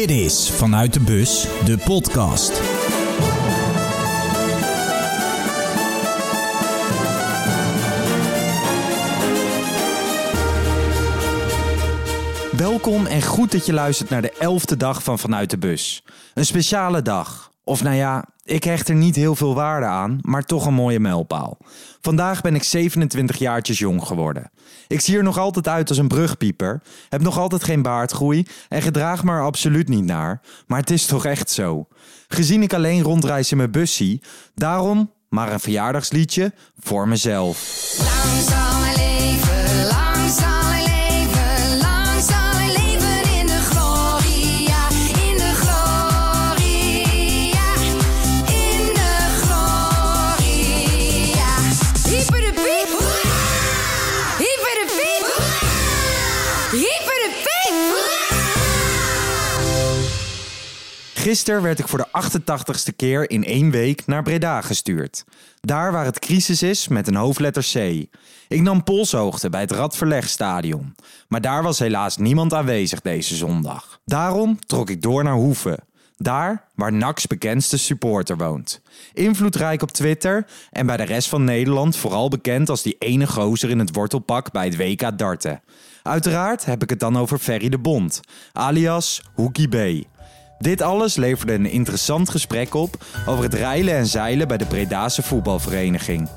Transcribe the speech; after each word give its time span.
Dit 0.00 0.10
is 0.10 0.50
Vanuit 0.50 0.92
de 0.92 1.00
Bus, 1.00 1.46
de 1.64 1.78
podcast. 1.84 2.60
Welkom 12.56 13.06
en 13.06 13.22
goed 13.22 13.52
dat 13.52 13.66
je 13.66 13.72
luistert 13.72 14.10
naar 14.10 14.22
de 14.22 14.32
elfde 14.38 14.76
dag 14.76 15.02
van 15.02 15.18
Vanuit 15.18 15.50
de 15.50 15.58
Bus. 15.58 16.04
Een 16.34 16.46
speciale 16.46 17.02
dag. 17.02 17.52
Of 17.64 17.82
nou 17.82 17.96
ja, 17.96 18.24
ik 18.44 18.64
hecht 18.64 18.88
er 18.88 18.94
niet 18.94 19.16
heel 19.16 19.34
veel 19.34 19.54
waarde 19.54 19.86
aan, 19.86 20.18
maar 20.22 20.44
toch 20.44 20.66
een 20.66 20.74
mooie 20.74 21.00
mijlpaal. 21.00 21.58
Vandaag 22.00 22.40
ben 22.40 22.54
ik 22.54 22.62
27 22.62 23.38
jaartjes 23.38 23.78
jong 23.78 24.06
geworden. 24.06 24.50
Ik 24.86 25.00
zie 25.00 25.16
er 25.16 25.22
nog 25.22 25.38
altijd 25.38 25.68
uit 25.68 25.88
als 25.88 25.98
een 25.98 26.08
brugpieper, 26.08 26.82
heb 27.08 27.20
nog 27.20 27.38
altijd 27.38 27.64
geen 27.64 27.82
baardgroei 27.82 28.46
en 28.68 28.82
gedraag 28.82 29.24
me 29.24 29.32
er 29.32 29.42
absoluut 29.42 29.88
niet 29.88 30.04
naar. 30.04 30.40
Maar 30.66 30.80
het 30.80 30.90
is 30.90 31.06
toch 31.06 31.24
echt 31.24 31.50
zo. 31.50 31.86
Gezien 32.28 32.62
ik 32.62 32.72
alleen 32.72 33.02
rondreis 33.02 33.50
in 33.50 33.56
mijn 33.56 33.70
bussie, 33.70 34.22
daarom 34.54 35.10
maar 35.28 35.52
een 35.52 35.60
verjaardagsliedje 35.60 36.52
voor 36.78 37.08
mezelf. 37.08 37.58
Gisteren 61.20 61.62
werd 61.62 61.78
ik 61.78 61.88
voor 61.88 61.98
de 61.98 62.22
88ste 62.22 62.96
keer 62.96 63.30
in 63.30 63.44
één 63.44 63.70
week 63.70 64.06
naar 64.06 64.22
Breda 64.22 64.60
gestuurd. 64.60 65.24
Daar 65.60 65.92
waar 65.92 66.04
het 66.04 66.18
crisis 66.18 66.62
is 66.62 66.88
met 66.88 67.06
een 67.06 67.14
hoofdletter 67.14 67.62
C. 67.72 68.06
Ik 68.48 68.60
nam 68.60 68.84
polshoogte 68.84 69.50
bij 69.50 69.60
het 69.60 69.70
Radverlegstadion. 69.70 70.94
Maar 71.28 71.40
daar 71.40 71.62
was 71.62 71.78
helaas 71.78 72.16
niemand 72.16 72.54
aanwezig 72.54 73.00
deze 73.00 73.36
zondag. 73.36 74.00
Daarom 74.04 74.58
trok 74.66 74.90
ik 74.90 75.02
door 75.02 75.24
naar 75.24 75.34
Hoeve. 75.34 75.78
Daar 76.16 76.64
waar 76.74 76.92
NAC's 76.92 77.26
bekendste 77.26 77.78
supporter 77.78 78.36
woont. 78.36 78.80
Invloedrijk 79.12 79.82
op 79.82 79.90
Twitter 79.90 80.46
en 80.70 80.86
bij 80.86 80.96
de 80.96 81.02
rest 81.02 81.28
van 81.28 81.44
Nederland 81.44 81.96
vooral 81.96 82.28
bekend 82.28 82.68
als 82.68 82.82
die 82.82 82.96
ene 82.98 83.26
gozer 83.26 83.70
in 83.70 83.78
het 83.78 83.94
wortelpak 83.94 84.52
bij 84.52 84.64
het 84.64 84.76
WK 84.76 85.18
darten. 85.18 85.62
Uiteraard 86.02 86.64
heb 86.64 86.82
ik 86.82 86.90
het 86.90 87.00
dan 87.00 87.18
over 87.18 87.38
Ferry 87.38 87.68
de 87.68 87.78
Bond, 87.78 88.20
alias 88.52 89.22
Hoekie 89.34 89.68
B. 89.68 90.06
Dit 90.60 90.82
alles 90.82 91.16
leverde 91.16 91.52
een 91.52 91.66
interessant 91.66 92.30
gesprek 92.30 92.74
op 92.74 93.04
over 93.26 93.44
het 93.44 93.54
reilen 93.54 93.94
en 93.94 94.06
zeilen 94.06 94.48
bij 94.48 94.56
de 94.56 94.66
Bredase 94.66 95.22
voetbalvereniging. 95.22 96.28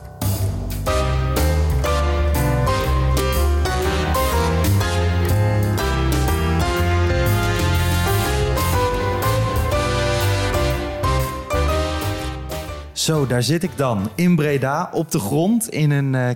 Zo, 12.91 13.27
daar 13.27 13.43
zit 13.43 13.63
ik 13.63 13.77
dan 13.77 14.09
in 14.15 14.35
Breda 14.35 14.89
op 14.93 15.11
de 15.11 15.19
grond 15.19 15.69
in 15.69 15.91
een 15.91 16.15
eh, 16.15 16.29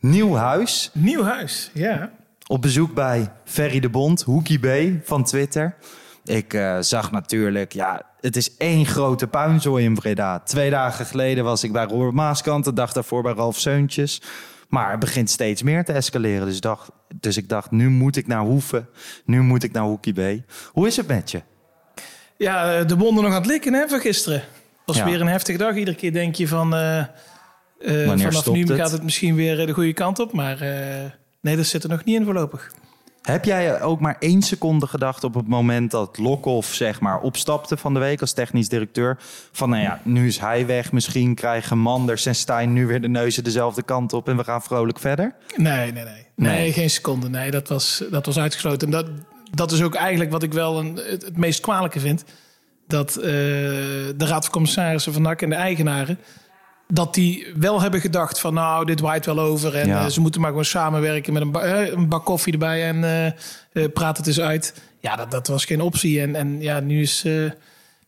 nieuw 0.00 0.34
huis. 0.34 0.90
Nieuw 0.92 1.22
huis, 1.22 1.70
ja. 1.74 2.10
Op 2.46 2.62
bezoek 2.62 2.94
bij 2.94 3.32
Ferry 3.44 3.80
de 3.80 3.88
Bond, 3.88 4.22
Hoekie 4.22 4.58
B 4.58 4.68
van 5.06 5.24
Twitter. 5.24 5.76
Ik 6.30 6.54
eh, 6.54 6.76
zag 6.80 7.10
natuurlijk, 7.10 7.72
ja, 7.72 8.02
het 8.20 8.36
is 8.36 8.56
één 8.56 8.86
grote 8.86 9.26
puinzooi 9.26 9.84
in 9.84 9.94
Breda. 9.94 10.38
Twee 10.38 10.70
dagen 10.70 11.06
geleden 11.06 11.44
was 11.44 11.64
ik 11.64 11.72
bij 11.72 11.84
Robert 11.84 12.14
Maaskant, 12.14 12.64
de 12.64 12.72
dag 12.72 12.92
daarvoor 12.92 13.22
bij 13.22 13.32
Ralf 13.32 13.58
Seuntjes. 13.58 14.22
Maar 14.68 14.90
het 14.90 15.00
begint 15.00 15.30
steeds 15.30 15.62
meer 15.62 15.84
te 15.84 15.92
escaleren. 15.92 16.46
Dus, 16.46 16.60
dacht, 16.60 16.90
dus 17.14 17.36
ik 17.36 17.48
dacht, 17.48 17.70
nu 17.70 17.88
moet 17.88 18.16
ik 18.16 18.26
naar 18.26 18.40
Hoeven. 18.40 18.88
Nu 19.24 19.40
moet 19.42 19.62
ik 19.62 19.72
naar 19.72 19.82
Hoekie 19.82 20.12
B. 20.12 20.42
Hoe 20.72 20.86
is 20.86 20.96
het 20.96 21.06
met 21.06 21.30
je? 21.30 21.42
Ja, 22.36 22.78
eh, 22.78 22.86
de 22.86 22.96
wonden 22.96 23.24
nog 23.24 23.32
aan 23.32 23.38
het 23.40 23.50
likken 23.50 23.72
hè, 23.72 23.88
van 23.88 24.00
gisteren. 24.00 24.38
Het 24.38 24.46
was 24.84 24.96
Ja. 24.96 25.04
weer 25.04 25.20
een 25.20 25.26
heftige 25.26 25.58
dag. 25.58 25.76
Iedere 25.76 25.96
keer 25.96 26.12
denk 26.12 26.34
je 26.34 26.48
van... 26.48 26.74
eh, 26.74 26.98
eh, 26.98 27.06
vanaf 28.08 28.50
nu 28.50 28.60
het? 28.60 28.70
gaat 28.72 28.92
het 28.92 29.02
misschien 29.02 29.34
weer 29.34 29.66
de 29.66 29.72
goede 29.72 29.92
kant 29.92 30.18
op. 30.18 30.32
Maar 30.32 30.60
eh, 30.60 31.10
nee, 31.40 31.56
dat 31.56 31.66
zit 31.66 31.82
er 31.82 31.88
nog 31.90 32.04
niet 32.04 32.16
in 32.18 32.24
voorlopig. 32.24 32.72
Heb 33.22 33.44
jij 33.44 33.82
ook 33.82 34.00
maar 34.00 34.16
één 34.18 34.42
seconde 34.42 34.86
gedacht 34.86 35.24
op 35.24 35.34
het 35.34 35.48
moment 35.48 35.90
dat 35.90 36.18
Lokhoff 36.18 36.74
zeg 36.74 37.00
maar 37.00 37.20
opstapte 37.20 37.76
van 37.76 37.94
de 37.94 38.00
week 38.00 38.20
als 38.20 38.32
technisch 38.32 38.68
directeur? 38.68 39.18
Van 39.52 39.70
nou 39.70 39.82
ja, 39.82 40.00
nu 40.04 40.26
is 40.26 40.38
hij 40.38 40.66
weg. 40.66 40.92
Misschien 40.92 41.34
krijgen 41.34 41.78
Manders 41.78 42.26
en 42.26 42.34
Stijn 42.34 42.72
nu 42.72 42.86
weer 42.86 43.00
de 43.00 43.08
neuzen 43.08 43.44
dezelfde 43.44 43.82
kant 43.82 44.12
op 44.12 44.28
en 44.28 44.36
we 44.36 44.44
gaan 44.44 44.62
vrolijk 44.62 44.98
verder? 44.98 45.34
Nee, 45.56 45.92
nee, 45.92 46.04
nee. 46.04 46.26
Nee, 46.34 46.58
Nee. 46.58 46.72
geen 46.72 46.90
seconde. 46.90 47.28
Nee, 47.28 47.50
dat 47.50 47.68
was, 47.68 48.04
dat 48.10 48.26
was 48.26 48.38
uitgesloten. 48.38 48.86
En 48.86 48.92
dat, 48.92 49.06
dat 49.50 49.72
is 49.72 49.82
ook 49.82 49.94
eigenlijk 49.94 50.30
wat 50.30 50.42
ik 50.42 50.52
wel 50.52 50.78
een, 50.78 50.96
het, 50.96 51.22
het 51.22 51.36
meest 51.36 51.60
kwalijke 51.60 52.00
vind. 52.00 52.24
Dat 52.86 53.16
eh, 53.16 53.22
de 53.22 54.14
Raad 54.26 54.42
van 54.44 54.52
Commissarissen 54.52 55.12
van 55.12 55.22
NAC 55.22 55.42
en 55.42 55.48
de 55.48 55.54
eigenaren... 55.54 56.18
dat 56.92 57.14
die 57.14 57.46
wel 57.56 57.80
hebben 57.80 58.00
gedacht 58.00 58.40
van 58.40 58.54
nou, 58.54 58.84
dit 58.84 59.00
waait 59.00 59.26
wel 59.26 59.38
over. 59.40 59.74
En 59.76 59.86
Ja. 59.88 60.04
eh, 60.04 60.10
ze 60.10 60.20
moeten 60.20 60.40
maar 60.40 60.50
gewoon 60.50 60.64
samenwerken 60.64 61.32
met 61.32 61.42
een, 61.42 61.50
ba- 61.50 61.60
eh, 61.60 61.92
een 61.92 62.08
bak 62.08 62.24
koffie 62.24 62.52
erbij 62.52 62.84
en 62.88 63.04
eh 63.72 63.84
praat 63.94 64.16
het 64.16 64.26
eens 64.26 64.40
uit. 64.40 64.74
Ja, 65.00 65.16
dat, 65.16 65.30
dat 65.30 65.46
was 65.46 65.64
geen 65.64 65.80
optie. 65.80 66.20
En, 66.20 66.34
en 66.34 66.60
ja, 66.60 66.80
nu, 66.80 67.00
is, 67.00 67.22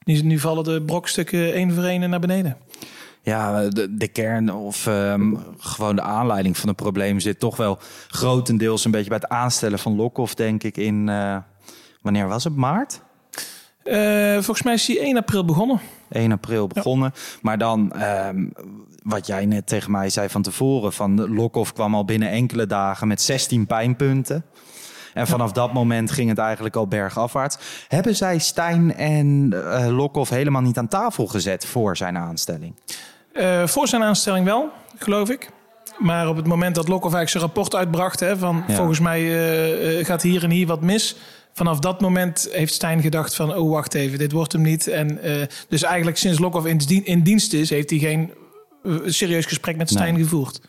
nu, 0.05 0.21
nu 0.23 0.39
vallen 0.39 0.65
de 0.65 0.83
brokstukken 0.83 1.53
één 1.53 1.75
voor 1.75 1.85
één 1.85 2.11
naar 2.11 2.21
beneden. 2.21 2.57
Ja, 3.23 3.69
de, 3.69 3.97
de 3.97 4.09
kern 4.09 4.53
of 4.55 4.87
ehm, 4.87 5.35
gewoon 5.59 5.97
de 5.97 6.03
aanleiding 6.03 6.57
van 6.59 6.69
het 6.69 6.77
probleem 6.77 7.21
zit 7.21 7.39
toch 7.41 7.57
wel 7.57 7.79
grotendeels 8.09 8.85
een 8.85 8.91
beetje 8.91 9.09
bij 9.09 9.19
het 9.19 9.29
aanstellen 9.29 9.79
van 9.79 9.97
Lokhoff, 9.97 10.35
denk 10.35 10.63
ik, 10.63 10.77
in 10.77 11.05
wanneer 12.01 12.29
was 12.29 12.45
het? 12.45 12.57
Maart? 12.57 13.01
Volgens 14.35 14.63
mij 14.63 14.75
is 14.75 14.85
die 14.85 15.01
1 15.01 15.17
april 15.17 15.45
begonnen. 15.45 15.81
1 16.13 16.33
april 16.33 16.67
begonnen. 16.67 17.13
Maar 17.43 17.59
dan, 17.59 17.93
ehm, 17.93 18.47
wat 19.03 19.27
jij 19.27 19.47
net 19.47 19.67
tegen 19.67 19.91
mij 19.91 20.11
zei 20.11 20.29
van 20.29 20.43
tevoren, 20.43 20.93
van 20.93 21.35
Lokhoff 21.35 21.73
kwam 21.73 21.95
al 21.95 22.05
binnen 22.05 22.29
enkele 22.29 22.67
dagen 22.67 23.09
met 23.09 23.23
16 23.23 23.67
pijnpunten. 23.67 24.45
En 25.15 25.27
vanaf 25.27 25.53
dat 25.53 25.73
moment 25.73 26.11
ging 26.11 26.29
het 26.29 26.39
eigenlijk 26.39 26.77
al 26.77 26.87
bergafwaarts. 26.87 27.57
Hebben 27.89 28.17
zij 28.17 28.39
Stijn 28.39 28.95
en 28.95 29.49
Lokhoff 29.91 30.31
helemaal 30.31 30.63
niet 30.63 30.79
aan 30.79 30.89
tafel 30.89 31.27
gezet 31.27 31.67
voor 31.67 31.97
zijn 31.97 32.19
aanstelling? 32.19 32.75
Eh, 33.33 33.67
voor 33.67 33.89
zijn 33.89 34.03
aanstelling 34.03 34.45
wel, 34.45 34.69
geloof 34.99 35.31
ik. 35.31 35.51
Maar 35.99 36.29
op 36.29 36.37
het 36.37 36.47
moment 36.47 36.75
dat 36.75 36.89
Lokhoff 36.89 37.15
eigenlijk 37.15 37.31
zijn 37.31 37.43
rapport 37.45 37.75
uitbracht... 37.75 38.21
Hè, 38.21 38.37
van 38.37 38.65
Ja. 38.67 38.75
volgens 38.75 39.01
mij 39.01 39.21
eh, 39.99 40.05
gaat 40.05 40.23
hier 40.23 40.43
en 40.45 40.51
hier 40.51 40.67
wat 40.67 40.81
mis... 40.81 41.17
Vanaf 41.53 41.79
dat 41.79 42.01
moment 42.01 42.49
heeft 42.53 42.75
Stijn 42.75 43.01
gedacht 43.03 43.35
van... 43.35 43.55
oh, 43.55 43.71
wacht 43.71 43.95
even, 43.95 44.19
dit 44.19 44.33
wordt 44.33 44.53
hem 44.53 44.63
niet. 44.63 44.87
En, 44.87 45.23
eh, 45.23 45.47
dus 45.69 45.83
eigenlijk 45.83 46.17
sinds 46.17 46.39
Lokhoff 46.39 46.67
in, 46.67 46.79
dien- 46.79 47.05
in 47.07 47.23
dienst 47.23 47.53
is... 47.53 47.71
heeft 47.71 47.91
hij 47.91 47.99
geen 47.99 48.33
eh, 48.85 48.95
serieus 49.07 49.47
gesprek 49.47 49.77
met 49.77 49.91
Stijn 49.91 50.15
Nee. 50.15 50.23
gevoerd. 50.23 50.61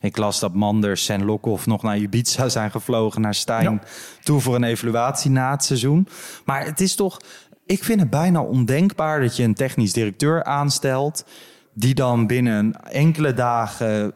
Ik 0.00 0.16
las 0.16 0.40
dat 0.40 0.54
Manders 0.54 1.08
en 1.08 1.24
Lokhoff 1.24 1.66
nog 1.66 1.82
naar 1.82 1.96
Ibiza 1.98 2.48
zijn 2.58 2.70
gevlogen 2.70 3.20
naar 3.20 3.34
Stijn 3.34 3.72
Ja. 3.72 3.80
toe 4.22 4.40
voor 4.40 4.54
een 4.54 4.64
evaluatie 4.64 5.30
na 5.30 5.50
het 5.50 5.64
seizoen. 5.64 6.08
Maar 6.44 6.64
het 6.64 6.80
is 6.80 6.94
toch, 6.94 7.20
ik 7.66 7.84
vind 7.84 8.00
het 8.00 8.10
bijna 8.10 8.40
ondenkbaar 8.42 9.20
dat 9.20 9.36
je 9.36 9.42
een 9.42 9.54
technisch 9.54 9.92
directeur 9.92 10.44
aanstelt 10.44 11.24
die 11.74 11.94
dan 11.94 12.26
binnen 12.26 12.72
enkele 12.90 13.34
dagen 13.34 14.12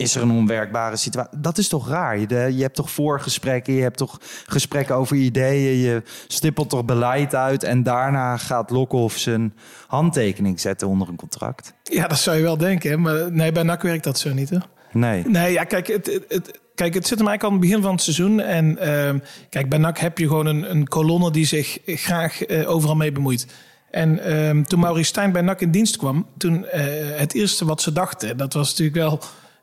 is 0.00 0.14
er 0.14 0.22
een 0.22 0.30
onwerkbare 0.30 0.96
situatie. 0.96 1.40
Dat 1.40 1.58
is 1.58 1.68
toch 1.68 1.88
raar? 1.88 2.18
Je, 2.18 2.28
je 2.56 2.62
hebt 2.62 2.74
toch 2.74 2.90
voorgesprekken, 2.90 3.72
je 3.74 3.82
hebt 3.82 3.96
toch 3.96 4.18
gesprekken 4.46 4.94
over 4.94 5.16
ideeën, 5.16 5.78
je 5.78 6.02
stippelt 6.26 6.68
toch 6.70 6.84
beleid 6.84 7.34
uit 7.34 7.62
en 7.62 7.82
daarna 7.82 8.36
gaat 8.36 8.70
Lokhoff 8.70 9.18
zijn 9.18 9.54
handtekening 9.86 10.60
zetten 10.60 10.88
onder 10.88 11.08
een 11.08 11.16
contract. 11.16 11.72
Ja, 11.82 12.06
dat 12.06 12.18
zou 12.18 12.36
je 12.36 12.42
wel 12.42 12.56
denken. 12.56 12.90
hè, 12.90 12.96
Maar 12.96 13.32
nee, 13.32 13.52
bij 13.52 13.62
NAC 13.62 13.82
werkt 13.82 14.04
dat 14.04 14.18
zo 14.18 14.32
niet, 14.32 14.50
hè? 14.50 14.56
Nee. 14.92 15.22
Nee, 15.28 15.52
ja, 15.52 15.64
kijk, 15.64 15.86
het, 15.86 16.06
het, 16.06 16.24
het- 16.28 16.60
kijk, 16.74 16.94
het 16.94 17.06
zit 17.06 17.18
hem 17.18 17.28
eigenlijk 17.28 17.42
al 17.42 17.48
aan 17.48 17.56
het 17.58 17.66
begin 17.68 17.82
van 17.82 17.92
het 17.92 18.02
seizoen. 18.02 18.40
En 18.40 18.78
ehm, 18.78 19.18
kijk, 19.48 19.68
bij 19.68 19.78
NAC 19.78 19.98
heb 19.98 20.18
je 20.18 20.26
gewoon 20.26 20.46
een, 20.46 20.70
een 20.70 20.88
kolonne 20.88 21.30
die 21.30 21.46
zich 21.46 21.78
graag 21.84 22.42
eh, 22.44 22.70
overal 22.70 22.96
mee 22.96 23.12
bemoeit. 23.12 23.46
En 23.90 24.18
ehm, 24.24 24.62
toen 24.62 24.80
Maurice 24.80 25.08
Stijn 25.08 25.32
bij 25.32 25.42
NAC 25.42 25.60
in 25.60 25.70
dienst 25.70 25.96
kwam, 25.96 26.26
toen 26.38 26.66
eh, 26.66 26.82
het 27.18 27.34
eerste 27.34 27.64
wat 27.64 27.82
ze 27.82 27.92
dachten, 27.92 28.36
dat 28.36 28.52
was 28.52 28.68
natuurlijk 28.70 28.96
wel 28.96 29.20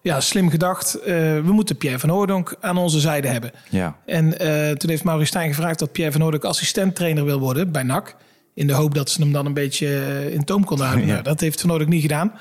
ja, 0.08 0.22
slim 0.22 0.50
gedacht. 0.50 0.96
eh, 0.96 1.16
we 1.16 1.52
moeten 1.52 1.78
Pierre 1.78 2.00
van 2.00 2.10
Hooydonk 2.10 2.56
aan 2.60 2.78
onze 2.78 3.00
zijde 3.00 3.28
hebben. 3.28 3.52
Ja. 3.70 3.96
En 4.06 4.40
eh, 4.40 4.72
toen 4.72 4.90
heeft 4.90 5.04
Maurice 5.04 5.28
Stijn 5.28 5.54
gevraagd 5.54 5.80
dat 5.80 5.92
Pierre 5.92 6.12
van 6.12 6.22
Hooydonk 6.22 6.44
assistent-trainer 6.44 7.26
wil 7.26 7.40
worden 7.40 7.72
bij 7.72 7.84
NAC. 7.84 8.16
In 8.54 8.68
de 8.68 8.74
hoop 8.74 8.94
dat 8.94 9.10
ze 9.10 9.22
hem 9.22 9.32
dan 9.32 9.46
een 9.46 9.54
beetje 9.54 9.88
eh, 9.88 10.34
in 10.34 10.44
toom 10.44 10.64
konden 10.66 10.86
houden. 10.86 11.08
Ja. 11.08 11.12
Nou, 11.12 11.24
dat 11.24 11.40
heeft 11.40 11.62
Van 11.62 11.70
Hooydonk 11.70 11.92
niet 11.92 12.02
gedaan. 12.02 12.32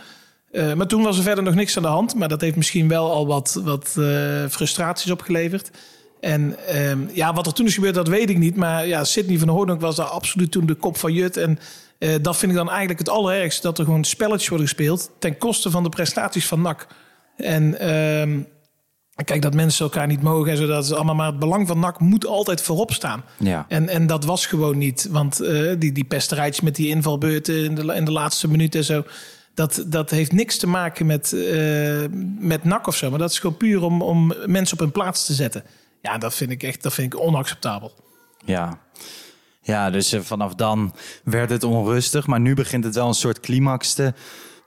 Maar 0.77 0.87
toen 0.87 1.03
was 1.03 1.17
er 1.17 1.23
verder 1.23 1.45
nog 1.45 1.55
niks 1.55 1.77
aan 1.77 1.83
de 1.83 1.89
hand. 1.89 2.15
Maar 2.15 2.29
dat 2.29 2.41
heeft 2.41 2.57
misschien 2.57 2.89
wel 2.89 3.11
al 3.11 3.27
wat, 3.27 3.61
wat 3.65 3.89
frustraties 4.51 5.11
opgeleverd. 5.11 5.71
En 6.21 6.57
ehm, 6.67 6.99
ja, 7.13 7.33
wat 7.33 7.47
er 7.47 7.53
toen 7.53 7.67
is 7.67 7.75
gebeurd, 7.75 7.95
dat 7.95 8.09
weet 8.09 8.31
ik 8.31 8.39
niet. 8.39 8.57
Maar 8.57 8.87
ja, 8.87 9.05
Sidney 9.05 9.39
van 9.39 9.49
Hoornhoek 9.49 9.81
was 9.81 9.97
daar 9.97 10.07
absoluut 10.07 10.51
toen 10.51 10.67
de 10.67 10.75
kop 10.75 10.97
van 10.97 11.13
Jut. 11.13 11.37
En 11.37 11.59
dat 12.23 12.37
vind 12.37 12.53
ik 12.53 12.59
dan 12.59 12.69
eigenlijk 12.69 12.99
het 12.99 13.09
allerergste. 13.09 13.63
Dat 13.63 13.79
er 13.79 13.85
gewoon 13.85 14.05
spelletjes 14.05 14.49
worden 14.49 14.67
gespeeld 14.67 15.11
ten 15.19 15.39
koste 15.39 15.71
van 15.71 15.83
de 15.83 15.89
prestaties 15.89 16.47
van 16.47 16.63
NAC. 16.63 16.87
En 17.37 17.79
ehm, 17.79 18.41
kijk, 19.25 19.43
dat 19.43 19.55
mensen 19.55 19.85
elkaar 19.85 20.07
niet 20.07 20.23
mogen 20.23 20.51
en 20.51 20.57
zodat 20.57 20.85
is 20.85 20.93
allemaal. 20.93 21.15
Maar 21.15 21.27
het 21.27 21.39
belang 21.39 21.67
van 21.67 21.79
NAC 21.79 22.01
moet 22.01 22.27
altijd 22.27 22.61
voorop 22.63 22.93
staan. 22.93 23.25
Ja. 23.39 23.67
En, 23.69 23.89
en 23.89 24.07
dat 24.07 24.25
was 24.25 24.47
gewoon 24.47 24.79
niet. 24.79 25.09
Want 25.11 25.41
eh, 25.41 25.73
die, 25.79 25.93
die 25.93 26.05
pesterijtjes 26.05 26.65
met 26.65 26.77
die 26.77 26.89
invalbeurten 26.89 27.65
in 27.65 27.75
de, 27.75 27.95
in 27.95 28.05
de 28.05 28.13
laatste 28.13 28.49
minuut 28.49 28.75
en 28.75 28.85
zo. 28.85 29.05
Dat, 29.55 29.85
dat 29.87 30.11
heeft 30.11 30.33
niks 30.33 30.57
te 30.57 30.67
maken 30.67 31.07
met, 31.07 31.33
eh 31.33 32.05
met 32.39 32.65
NAC 32.65 32.87
of 32.87 32.97
zo. 32.97 33.11
Maar 33.11 33.19
dat 33.19 33.31
is 33.31 33.39
gewoon 33.39 33.57
puur 33.57 33.83
om, 33.83 34.03
om 34.03 34.35
mensen 34.47 34.77
op 34.77 34.83
hun 34.83 34.93
plaats 34.93 35.27
te 35.27 35.35
zetten. 35.35 35.65
Ja, 36.03 36.19
dat 36.19 36.35
vind 36.35 36.51
ik 36.51 36.63
echt 36.63 36.83
dat 36.83 36.95
vind 36.95 37.15
ik 37.15 37.21
onacceptabel. 37.21 37.93
Ja. 38.45 38.79
Ja, 39.67 39.91
dus 39.91 40.13
eh, 40.13 40.21
vanaf 40.21 40.55
dan 40.55 40.95
werd 41.25 41.51
het 41.51 41.65
onrustig. 41.65 42.27
Maar 42.27 42.41
nu 42.41 42.55
begint 42.55 42.85
het 42.85 42.95
wel 42.95 43.09
een 43.09 43.15
soort 43.15 43.41
climax 43.41 43.95
te, 43.95 44.15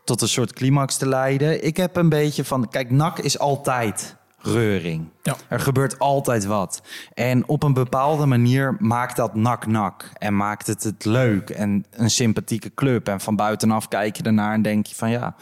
tot 0.09 0.21
een 0.21 0.27
soort 0.27 0.53
climax 0.53 0.97
te 0.97 1.07
leiden. 1.07 1.65
Ik 1.65 1.77
heb 1.77 1.95
een 1.95 2.09
beetje 2.09 2.44
van... 2.44 2.69
Kijk, 2.69 2.91
NAC 2.91 3.19
is 3.19 3.39
altijd 3.39 4.15
reuring. 4.38 5.09
Ja. 5.21 5.35
Er 5.47 5.59
gebeurt 5.59 6.00
altijd 6.00 6.45
wat. 6.45 6.81
En 7.13 7.47
op 7.47 7.63
een 7.63 7.73
bepaalde 7.73 8.25
manier 8.25 8.75
maakt 8.79 9.15
dat 9.15 9.35
nak-nak. 9.35 10.09
En 10.13 10.35
maakt 10.35 10.67
het 10.67 10.83
het 10.83 11.06
leuk 11.06 11.50
en 11.50 11.85
een 11.91 12.09
sympathieke 12.09 12.73
club. 12.73 13.07
En 13.07 13.19
van 13.19 13.35
buitenaf 13.35 13.88
kijk 13.88 14.17
je 14.17 14.23
ernaar 14.23 14.53
en 14.53 14.61
denk 14.61 14.85
je 14.85 14.95
van 14.95 15.09
ja... 15.09 15.35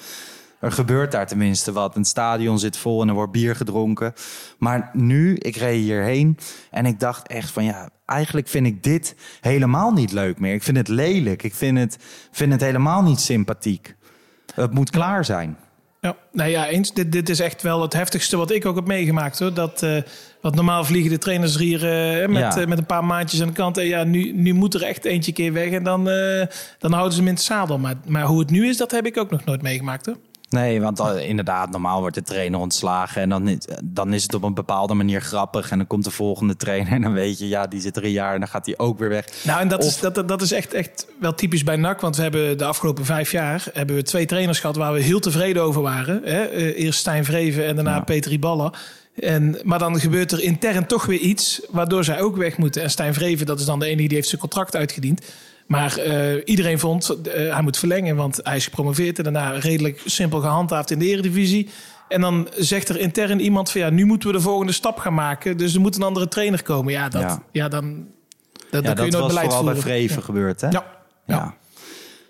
Er 0.59 0.71
gebeurt 0.71 1.11
daar 1.11 1.27
tenminste 1.27 1.71
wat. 1.71 1.95
Het 1.95 2.07
stadion 2.07 2.59
zit 2.59 2.77
vol 2.77 3.01
en 3.01 3.07
er 3.07 3.13
wordt 3.13 3.31
bier 3.31 3.55
gedronken. 3.55 4.13
Maar 4.57 4.89
nu, 4.93 5.35
ik 5.35 5.55
reed 5.55 5.81
hierheen 5.81 6.37
en 6.71 6.85
ik 6.85 6.99
dacht 6.99 7.27
echt 7.27 7.51
van 7.51 7.63
ja, 7.63 7.89
eigenlijk 8.05 8.47
vind 8.47 8.65
ik 8.65 8.83
dit 8.83 9.15
helemaal 9.41 9.91
niet 9.91 10.11
leuk 10.11 10.39
meer. 10.39 10.53
Ik 10.53 10.63
vind 10.63 10.77
het 10.77 10.87
lelijk. 10.87 11.43
Ik 11.43 11.55
vind 11.55 11.77
het, 11.77 11.97
vind 12.31 12.51
het 12.51 12.61
helemaal 12.61 13.03
niet 13.03 13.19
sympathiek. 13.19 13.95
Het 14.55 14.73
moet 14.73 14.89
klaar 14.89 15.25
zijn. 15.25 15.57
Ja, 16.01 16.15
nou 16.31 16.49
ja, 16.49 16.67
eens. 16.67 16.93
Dit, 16.93 17.11
dit 17.11 17.29
is 17.29 17.39
echt 17.39 17.61
wel 17.61 17.81
het 17.81 17.93
heftigste 17.93 18.37
wat 18.37 18.51
ik 18.51 18.65
ook 18.65 18.75
heb 18.75 18.87
meegemaakt 18.87 19.39
hoor. 19.39 19.53
Dat, 19.53 19.83
eh 19.83 19.97
wat 20.41 20.55
normaal 20.55 20.83
vliegen 20.83 21.11
de 21.11 21.17
trainers 21.17 21.53
er 21.55 21.59
hier 21.61 21.83
eh, 22.21 22.27
met, 22.27 22.37
Ja. 22.41 22.57
eh, 22.61 22.67
met 22.67 22.77
een 22.77 22.85
paar 22.85 23.05
maandjes 23.05 23.41
aan 23.41 23.47
de 23.47 23.53
kant. 23.53 23.77
En 23.77 23.85
ja, 23.85 24.03
nu, 24.03 24.31
nu 24.31 24.53
moet 24.53 24.73
er 24.73 24.83
echt 24.83 25.05
eentje 25.05 25.31
keer 25.31 25.53
weg 25.53 25.71
en 25.71 25.83
dan, 25.83 26.03
dan 26.79 26.91
houden 26.91 27.11
ze 27.13 27.19
hem 27.19 27.27
in 27.27 27.33
het 27.33 27.43
zadel. 27.43 27.77
Maar, 27.77 27.95
maar 28.07 28.23
hoe 28.23 28.39
het 28.39 28.49
nu 28.49 28.67
is, 28.67 28.77
dat 28.77 28.91
heb 28.91 29.05
ik 29.05 29.17
ook 29.17 29.29
nog 29.31 29.45
nooit 29.45 29.61
meegemaakt 29.61 30.05
hoor. 30.05 30.17
Nee, 30.49 30.81
want 30.81 30.99
eh, 30.99 31.29
inderdaad, 31.29 31.69
normaal 31.71 31.99
wordt 31.99 32.15
de 32.15 32.21
trainer 32.21 32.59
ontslagen. 32.59 33.21
En 33.21 33.29
dan, 33.29 33.47
is- 33.47 33.67
dan 33.83 34.13
is 34.13 34.23
het 34.23 34.33
op 34.33 34.43
een 34.43 34.53
bepaalde 34.53 34.93
manier 34.93 35.21
grappig. 35.21 35.71
En 35.71 35.77
dan 35.77 35.87
komt 35.87 36.03
de 36.03 36.11
volgende 36.11 36.55
trainer. 36.55 36.91
En 36.93 37.01
dan 37.01 37.13
weet 37.13 37.39
je, 37.39 37.47
ja, 37.47 37.67
die 37.67 37.81
zit 37.81 37.97
er 37.97 38.03
een 38.03 38.11
jaar 38.11 38.33
en 38.33 38.39
dan 38.39 38.49
gaat 38.49 38.65
hij 38.65 38.77
ook 38.77 38.99
weer 38.99 39.09
weg. 39.09 39.25
Nou, 39.43 39.59
en 39.61 39.67
dat, 39.67 39.83
is, 39.83 39.93
Of- 39.95 39.99
dat, 39.99 40.15
dat- 40.15 40.27
dat 40.27 40.41
is 40.41 40.51
echt, 40.51 40.73
echt 40.73 41.07
wel 41.19 41.33
typisch 41.35 41.63
bij 41.63 41.75
NAC. 41.75 42.01
Want 42.01 42.15
we 42.15 42.21
hebben 42.21 42.57
de 42.57 42.65
afgelopen 42.65 43.05
vijf 43.05 43.31
jaar 43.31 43.65
hebben 43.73 43.95
we 43.95 44.03
twee 44.03 44.25
trainers 44.25 44.59
gehad 44.59 44.75
waar 44.75 44.93
we 44.93 45.01
heel 45.01 45.19
tevreden 45.19 45.63
over 45.63 45.81
waren. 45.81 46.21
Hè? 46.23 46.43
Eh, 46.43 46.79
eerst 46.83 46.99
Stijn 46.99 47.25
Vreven 47.25 47.65
en 47.65 47.75
daarna 47.75 47.95
Ja. 47.95 48.01
Peter 48.01 48.31
Iballa. 48.31 48.73
En, 49.15 49.57
maar 49.63 49.79
dan 49.79 49.99
gebeurt 49.99 50.31
er 50.31 50.41
intern 50.41 50.85
toch 50.85 51.05
weer 51.05 51.19
iets 51.19 51.61
waardoor 51.69 52.03
zij 52.03 52.21
ook 52.21 52.35
weg 52.37 52.57
moeten. 52.57 52.81
En 52.81 52.89
Stijn 52.89 53.13
Vreven, 53.13 53.45
dat 53.45 53.59
is 53.59 53.65
dan 53.65 53.79
de 53.79 53.85
enige 53.85 54.07
die 54.07 54.15
heeft 54.17 54.29
zijn 54.29 54.41
contract 54.41 54.75
uitgediend. 54.75 55.21
Maar 55.67 55.97
eh, 55.97 56.41
iedereen 56.45 56.79
vond, 56.79 57.21
eh, 57.21 57.53
hij 57.53 57.61
moet 57.61 57.77
verlengen, 57.77 58.15
want 58.15 58.39
hij 58.43 58.55
is 58.55 58.63
gepromoveerd. 58.63 59.17
En 59.17 59.23
daarna 59.23 59.49
redelijk 59.51 60.01
simpel 60.05 60.39
gehandhaafd 60.39 60.91
in 60.91 60.99
de 60.99 61.05
eredivisie. 61.05 61.69
En 62.07 62.21
dan 62.21 62.47
zegt 62.55 62.89
er 62.89 62.99
intern 62.99 63.39
iemand 63.39 63.71
van 63.71 63.81
ja, 63.81 63.89
nu 63.89 64.05
moeten 64.05 64.29
we 64.29 64.35
de 64.35 64.41
volgende 64.41 64.71
stap 64.71 64.97
gaan 64.97 65.13
maken. 65.13 65.57
Dus 65.57 65.73
er 65.73 65.81
moet 65.81 65.95
een 65.95 66.01
andere 66.03 66.27
trainer 66.27 66.63
komen. 66.63 66.91
Ja, 66.93 67.09
dat, 67.09 67.21
Ja. 67.21 67.41
ja. 67.51 67.67
dan, 67.67 68.07
dat, 68.69 68.83
Ja, 68.83 68.93
kun 68.93 68.95
dat 68.95 69.05
je 69.05 69.11
nooit 69.11 69.13
was 69.13 69.27
beleid 69.27 69.45
vooral 69.45 69.63
bij 69.63 69.73
voeren. 69.73 69.91
Vreven 69.91 70.15
Ja. 70.15 70.21
gebeurd, 70.21 70.61
hè? 70.61 70.67
Ja. 70.69 70.85
Ja. 71.25 71.55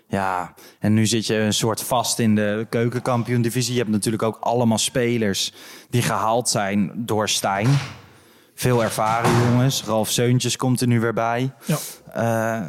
Ja. 0.08 0.54
En 0.78 0.94
nu 0.94 1.06
zit 1.06 1.26
je 1.26 1.34
een 1.36 1.52
soort 1.52 1.82
vast 1.82 2.18
in 2.18 2.34
de 2.34 2.66
keukenkampioen-divisie. 2.68 3.72
Je 3.72 3.78
hebt 3.78 3.90
natuurlijk 3.90 4.22
ook 4.22 4.36
allemaal 4.40 4.78
spelers 4.78 5.52
die 5.90 6.02
gehaald 6.02 6.48
zijn 6.48 6.92
door 6.96 7.28
Stijn. 7.28 7.68
Veel 8.54 8.82
ervaren 8.82 9.30
jongens. 9.50 9.84
Ralf 9.84 10.10
Seuntjes 10.10 10.56
komt 10.56 10.80
er 10.80 10.86
nu 10.86 11.00
weer 11.00 11.14
bij. 11.14 11.50
Ja. 11.64 11.76
Eh, 12.12 12.68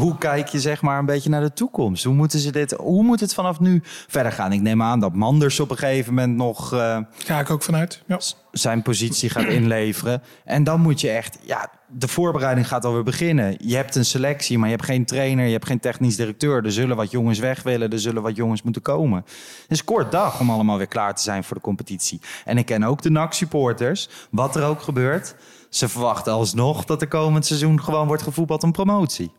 hoe 0.00 0.18
kijk 0.18 0.48
je 0.48 0.60
zeg 0.60 0.82
maar 0.82 0.98
een 0.98 1.06
beetje 1.06 1.30
naar 1.30 1.40
de 1.40 1.52
toekomst? 1.52 2.04
Hoe, 2.04 2.14
moeten 2.14 2.38
ze 2.38 2.52
dit, 2.52 2.70
hoe 2.70 3.02
moet 3.02 3.20
het 3.20 3.34
vanaf 3.34 3.60
nu 3.60 3.80
verder 3.84 4.32
gaan? 4.32 4.52
Ik 4.52 4.60
neem 4.60 4.82
aan 4.82 5.00
dat 5.00 5.14
Manders 5.14 5.60
op 5.60 5.70
een 5.70 5.76
gegeven 5.76 6.14
moment 6.14 6.36
nog 6.36 6.72
eh, 6.72 6.98
Ga 7.18 7.40
ik 7.40 7.50
ook 7.50 7.62
vanuit. 7.62 8.02
Ja. 8.06 8.18
zijn 8.50 8.82
positie 8.82 9.30
gaat 9.30 9.44
inleveren. 9.60 10.22
En 10.44 10.64
dan 10.64 10.80
moet 10.80 11.00
je 11.00 11.10
echt, 11.10 11.38
ja, 11.42 11.70
de 11.88 12.08
voorbereiding 12.08 12.68
gaat 12.68 12.84
alweer 12.84 13.02
beginnen. 13.02 13.56
Je 13.58 13.76
hebt 13.76 13.94
een 13.94 14.04
selectie, 14.04 14.58
maar 14.58 14.68
je 14.68 14.74
hebt 14.74 14.86
geen 14.86 15.04
trainer, 15.04 15.44
je 15.46 15.52
hebt 15.52 15.66
geen 15.66 15.80
technisch 15.80 16.16
directeur. 16.16 16.64
Er 16.64 16.72
zullen 16.72 16.96
wat 16.96 17.10
jongens 17.10 17.38
weg 17.38 17.62
willen, 17.62 17.90
er 17.90 18.00
zullen 18.00 18.22
wat 18.22 18.36
jongens 18.36 18.62
moeten 18.62 18.82
komen. 18.82 19.24
Het 19.62 19.70
is 19.70 19.84
kort 19.84 20.12
dag 20.12 20.40
om 20.40 20.50
allemaal 20.50 20.76
weer 20.76 20.86
klaar 20.86 21.14
te 21.14 21.22
zijn 21.22 21.44
voor 21.44 21.56
de 21.56 21.62
competitie. 21.62 22.20
En 22.44 22.58
ik 22.58 22.66
ken 22.66 22.82
ook 22.82 23.02
de 23.02 23.10
NAC-supporters, 23.10 24.08
wat 24.30 24.56
er 24.56 24.64
ook 24.64 24.82
gebeurt. 24.82 25.34
Ze 25.70 25.88
verwachten 25.88 26.32
alsnog 26.32 26.84
dat 26.84 27.00
er 27.00 27.08
komend 27.08 27.46
seizoen 27.46 27.82
gewoon 27.82 28.06
wordt 28.06 28.22
gevoetbald 28.22 28.62
om 28.62 28.72
promotie. 28.72 29.32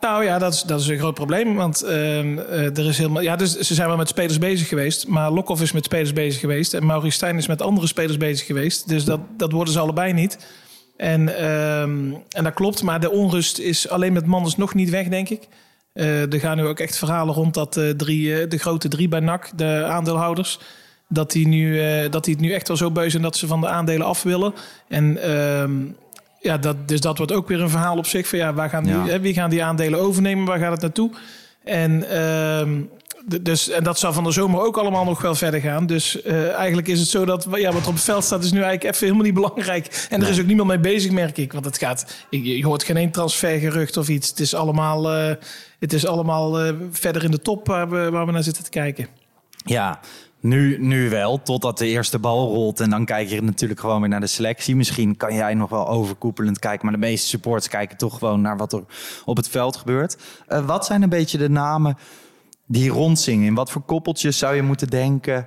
Nou 0.00 0.24
ja, 0.24 0.38
dat 0.38 0.52
is, 0.52 0.62
dat 0.62 0.80
is 0.80 0.88
een 0.88 0.98
groot 0.98 1.14
probleem. 1.14 1.54
Want 1.54 1.82
ehm, 1.82 2.38
eh, 2.38 2.78
er 2.78 2.86
is 2.86 2.98
helemaal. 2.98 3.22
Ja, 3.22 3.36
dus 3.36 3.58
ze 3.58 3.74
zijn 3.74 3.88
wel 3.88 3.96
met 3.96 4.08
spelers 4.08 4.38
bezig 4.38 4.68
geweest. 4.68 5.08
Maar 5.08 5.30
Lokhoff 5.30 5.62
is 5.62 5.72
met 5.72 5.84
spelers 5.84 6.12
bezig 6.12 6.40
geweest. 6.40 6.74
En 6.74 6.86
Maurice 6.86 7.16
Stijn 7.16 7.36
is 7.36 7.46
met 7.46 7.62
andere 7.62 7.86
spelers 7.86 8.16
bezig 8.16 8.46
geweest. 8.46 8.88
Dus 8.88 9.04
dat, 9.04 9.20
dat 9.36 9.52
worden 9.52 9.72
ze 9.72 9.80
allebei 9.80 10.12
niet. 10.12 10.38
En, 10.96 11.38
ehm, 11.38 12.12
en 12.30 12.44
dat 12.44 12.54
klopt. 12.54 12.82
Maar 12.82 13.00
de 13.00 13.10
onrust 13.10 13.58
is 13.58 13.88
alleen 13.88 14.12
met 14.12 14.26
Manders 14.26 14.56
nog 14.56 14.74
niet 14.74 14.90
weg, 14.90 15.08
denk 15.08 15.28
ik. 15.28 15.48
Eh, 15.92 16.32
er 16.32 16.40
gaan 16.40 16.56
nu 16.56 16.66
ook 16.66 16.80
echt 16.80 16.96
verhalen 16.96 17.34
rond 17.34 17.54
dat 17.54 17.76
eh, 17.76 17.88
drie, 17.88 18.48
de 18.48 18.58
grote 18.58 18.88
drie 18.88 19.08
bij 19.08 19.20
NAC, 19.20 19.50
de 19.54 19.84
aandeelhouders. 19.88 20.58
Dat 21.08 21.30
die, 21.30 21.48
nu, 21.48 21.80
dat 22.08 22.24
die 22.24 22.34
het 22.34 22.42
nu 22.42 22.52
echt 22.52 22.68
wel 22.68 22.76
zo 22.76 22.90
beu 22.90 23.10
zijn 23.10 23.22
dat 23.22 23.36
ze 23.36 23.46
van 23.46 23.60
de 23.60 23.68
aandelen 23.68 24.06
af 24.06 24.22
willen. 24.22 24.54
En 24.88 25.22
ehm, 25.22 25.72
ja, 26.40 26.58
dat, 26.58 26.88
dus 26.88 27.00
dat 27.00 27.16
wordt 27.16 27.32
ook 27.32 27.48
weer 27.48 27.60
een 27.60 27.70
verhaal 27.70 27.96
op 27.96 28.06
zich. 28.06 28.28
Van 28.28 28.38
ja, 28.38 28.54
waar 28.54 28.68
gaan 28.68 28.84
die, 28.84 28.92
Ja. 28.92 29.06
hè, 29.06 29.20
wie 29.20 29.34
gaan 29.34 29.50
die 29.50 29.64
aandelen 29.64 30.00
overnemen? 30.00 30.44
Waar 30.44 30.58
gaat 30.58 30.72
het 30.72 30.80
naartoe? 30.80 31.10
En, 31.64 32.10
ehm, 32.10 32.80
dus, 33.42 33.68
en 33.68 33.84
dat 33.84 33.98
zal 33.98 34.12
van 34.12 34.24
de 34.24 34.30
zomer 34.30 34.60
ook 34.60 34.76
allemaal 34.76 35.04
nog 35.04 35.22
wel 35.22 35.34
verder 35.34 35.60
gaan. 35.60 35.86
Dus 35.86 36.22
eh, 36.22 36.52
eigenlijk 36.52 36.88
is 36.88 37.00
het 37.00 37.08
zo 37.08 37.24
dat 37.24 37.46
ja, 37.50 37.72
wat 37.72 37.82
er 37.82 37.88
op 37.88 37.94
het 37.94 38.02
veld 38.02 38.24
staat... 38.24 38.44
is 38.44 38.52
nu 38.52 38.60
eigenlijk 38.62 38.94
even 38.94 39.06
helemaal 39.06 39.24
niet 39.24 39.34
belangrijk. 39.34 40.06
En 40.10 40.22
er 40.22 40.28
is 40.28 40.40
ook 40.40 40.46
niemand 40.46 40.68
mee 40.68 40.78
bezig, 40.78 41.10
merk 41.10 41.38
ik. 41.38 41.52
Want 41.52 41.64
het 41.64 41.78
gaat, 41.78 42.24
je, 42.30 42.56
je 42.56 42.64
hoort 42.64 42.82
geen 42.84 42.96
één 42.96 43.10
transfergerucht 43.10 43.96
of 43.96 44.08
iets. 44.08 44.28
Het 44.28 44.40
is 44.40 44.54
allemaal, 44.54 45.12
eh, 45.12 45.34
het 45.78 45.92
is 45.92 46.06
allemaal 46.06 46.60
eh, 46.60 46.72
verder 46.90 47.24
in 47.24 47.30
de 47.30 47.40
top 47.40 47.66
waar 47.66 47.90
we, 47.90 48.10
waar 48.10 48.26
we 48.26 48.32
naar 48.32 48.42
zitten 48.42 48.64
te 48.64 48.70
kijken. 48.70 49.06
Ja, 49.64 50.00
nu, 50.40 50.78
nu 50.78 51.10
wel, 51.10 51.42
totdat 51.42 51.78
de 51.78 51.86
eerste 51.86 52.18
bal 52.18 52.48
rolt. 52.48 52.80
En 52.80 52.90
dan 52.90 53.04
kijk 53.04 53.28
je 53.28 53.42
natuurlijk 53.42 53.80
gewoon 53.80 54.00
weer 54.00 54.08
naar 54.08 54.20
de 54.20 54.26
selectie. 54.26 54.76
Misschien 54.76 55.16
kan 55.16 55.34
jij 55.34 55.54
nog 55.54 55.70
wel 55.70 55.88
overkoepelend 55.88 56.58
kijken. 56.58 56.84
Maar 56.84 56.94
de 56.94 57.06
meeste 57.06 57.26
supporters 57.26 57.68
kijken 57.68 57.96
toch 57.96 58.18
gewoon 58.18 58.40
naar 58.40 58.56
wat 58.56 58.72
er 58.72 58.84
op 59.24 59.36
het 59.36 59.48
veld 59.48 59.76
gebeurt. 59.76 60.16
Eh, 60.46 60.66
wat 60.66 60.86
zijn 60.86 61.02
een 61.02 61.08
beetje 61.08 61.38
de 61.38 61.48
namen 61.48 61.96
die 62.66 62.90
rondzingen? 62.90 63.46
In 63.46 63.54
wat 63.54 63.70
voor 63.70 63.82
koppeltjes 63.82 64.38
zou 64.38 64.54
je 64.54 64.62
moeten 64.62 64.88
denken 64.88 65.46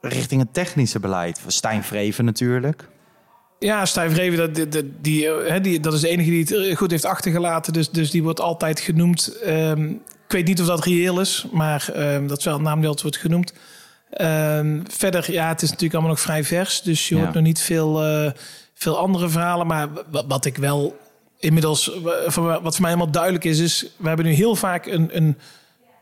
richting 0.00 0.40
het 0.40 0.54
technische 0.54 1.00
beleid? 1.00 1.40
Stijn 1.46 1.84
Vreven 1.84 2.24
natuurlijk. 2.24 2.88
Ja, 3.58 3.84
Stijn 3.84 4.10
Vreven, 4.10 4.54
dat, 4.70 4.82
die, 5.00 5.28
eh, 5.28 5.62
die, 5.62 5.80
dat 5.80 5.92
is 5.92 6.00
de 6.00 6.08
enige 6.08 6.30
die 6.30 6.40
het 6.40 6.52
eh, 6.52 6.76
goed 6.76 6.90
heeft 6.90 7.04
achtergelaten. 7.04 7.72
Dus, 7.72 7.90
dus 7.90 8.10
die 8.10 8.22
wordt 8.22 8.40
altijd 8.40 8.80
genoemd. 8.80 9.38
Ehm, 9.42 9.92
ik 10.26 10.32
weet 10.32 10.46
niet 10.46 10.60
of 10.60 10.66
dat 10.66 10.84
reëel 10.84 11.20
is, 11.20 11.46
maar 11.52 11.88
ehm, 11.94 12.26
dat 12.26 12.38
is 12.38 12.44
wel 12.44 12.54
een 12.54 12.62
naam 12.62 12.76
die 12.78 12.84
altijd 12.86 13.02
wordt 13.02 13.16
genoemd. 13.16 13.52
Ehm, 14.10 14.80
verder, 14.88 15.32
ja, 15.32 15.48
het 15.48 15.62
is 15.62 15.68
natuurlijk 15.68 15.94
allemaal 15.94 16.10
nog 16.12 16.20
vrij 16.20 16.44
vers. 16.44 16.82
Dus 16.82 17.08
je 17.08 17.14
Ja. 17.14 17.20
hoort 17.20 17.34
nog 17.34 17.42
niet 17.42 17.60
veel, 17.60 18.04
eh, 18.04 18.30
veel 18.74 18.98
andere 18.98 19.28
verhalen. 19.28 19.66
Maar 19.66 19.88
wa- 20.10 20.26
wat 20.26 20.44
ik 20.44 20.56
wel 20.56 20.96
inmiddels, 21.38 21.90
wat 22.02 22.32
voor 22.32 22.60
mij 22.80 22.90
helemaal 22.90 23.10
duidelijk 23.10 23.44
is, 23.44 23.58
is... 23.58 23.86
we 23.96 24.08
hebben 24.08 24.26
nu 24.26 24.32
heel 24.32 24.54
vaak 24.56 24.86
een, 24.86 25.16
een 25.16 25.38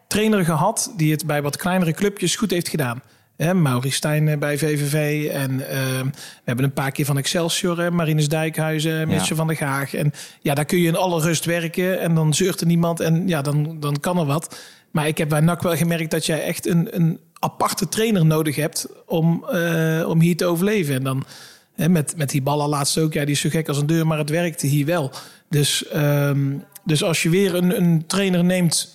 trainer 0.08 0.44
gehad 0.44 0.92
die 0.96 1.10
het 1.12 1.26
bij 1.26 1.42
wat 1.42 1.56
kleinere 1.56 1.92
clubjes 1.92 2.36
goed 2.36 2.50
heeft 2.50 2.68
gedaan. 2.68 3.02
Hè, 3.36 3.54
Maurice 3.54 3.96
Stijn 3.96 4.28
eh, 4.28 4.38
bij 4.38 4.58
VVV 4.58 5.30
en 5.30 5.68
ehm, 5.68 6.04
we 6.04 6.42
hebben 6.44 6.64
een 6.64 6.72
paar 6.72 6.90
keer 6.90 7.04
van 7.04 7.18
Excelsior, 7.18 7.78
hè, 7.80 7.90
Marinus 7.90 8.28
Dijkhuizen, 8.28 9.08
Mitchell 9.08 9.36
van 9.36 9.46
der 9.46 9.56
Gaag. 9.56 9.94
En 9.94 10.12
ja, 10.40 10.54
daar 10.54 10.64
kun 10.64 10.78
je 10.78 10.88
in 10.88 10.96
alle 10.96 11.20
rust 11.20 11.44
werken 11.44 12.00
en 12.00 12.14
dan 12.14 12.34
zeurt 12.34 12.60
er 12.60 12.66
niemand 12.66 13.00
en 13.00 13.28
ja, 13.28 13.42
dan, 13.42 13.76
dan 13.80 14.00
kan 14.00 14.18
er 14.18 14.26
wat. 14.26 14.58
Maar 14.90 15.06
ik 15.06 15.18
heb 15.18 15.28
bij 15.28 15.40
NAC 15.40 15.62
wel 15.62 15.76
gemerkt 15.76 16.10
dat 16.10 16.26
jij 16.26 16.44
echt 16.44 16.66
een, 16.66 16.88
een 16.90 17.18
aparte 17.38 17.88
trainer 17.88 18.26
nodig 18.26 18.56
hebt 18.56 18.88
om, 19.06 19.44
eh, 19.44 20.04
om 20.08 20.20
hier 20.20 20.36
te 20.36 20.44
overleven. 20.44 20.94
En 20.94 21.04
dan 21.04 21.24
hè, 21.74 21.88
met, 21.88 22.14
met 22.16 22.30
die 22.30 22.42
ballen 22.42 22.68
laatst 22.68 22.98
ook, 22.98 23.12
ja, 23.12 23.24
die 23.24 23.34
is 23.34 23.40
zo 23.40 23.48
gek 23.48 23.68
als 23.68 23.78
een 23.78 23.86
deur, 23.86 24.06
maar 24.06 24.18
het 24.18 24.30
werkte 24.30 24.66
hier 24.66 24.86
wel. 24.86 25.10
Dus, 25.48 25.86
ehm, 25.86 26.52
dus 26.84 27.02
als 27.02 27.22
je 27.22 27.28
weer 27.28 27.54
een, 27.54 27.76
een 27.76 28.06
trainer 28.06 28.44
neemt 28.44 28.93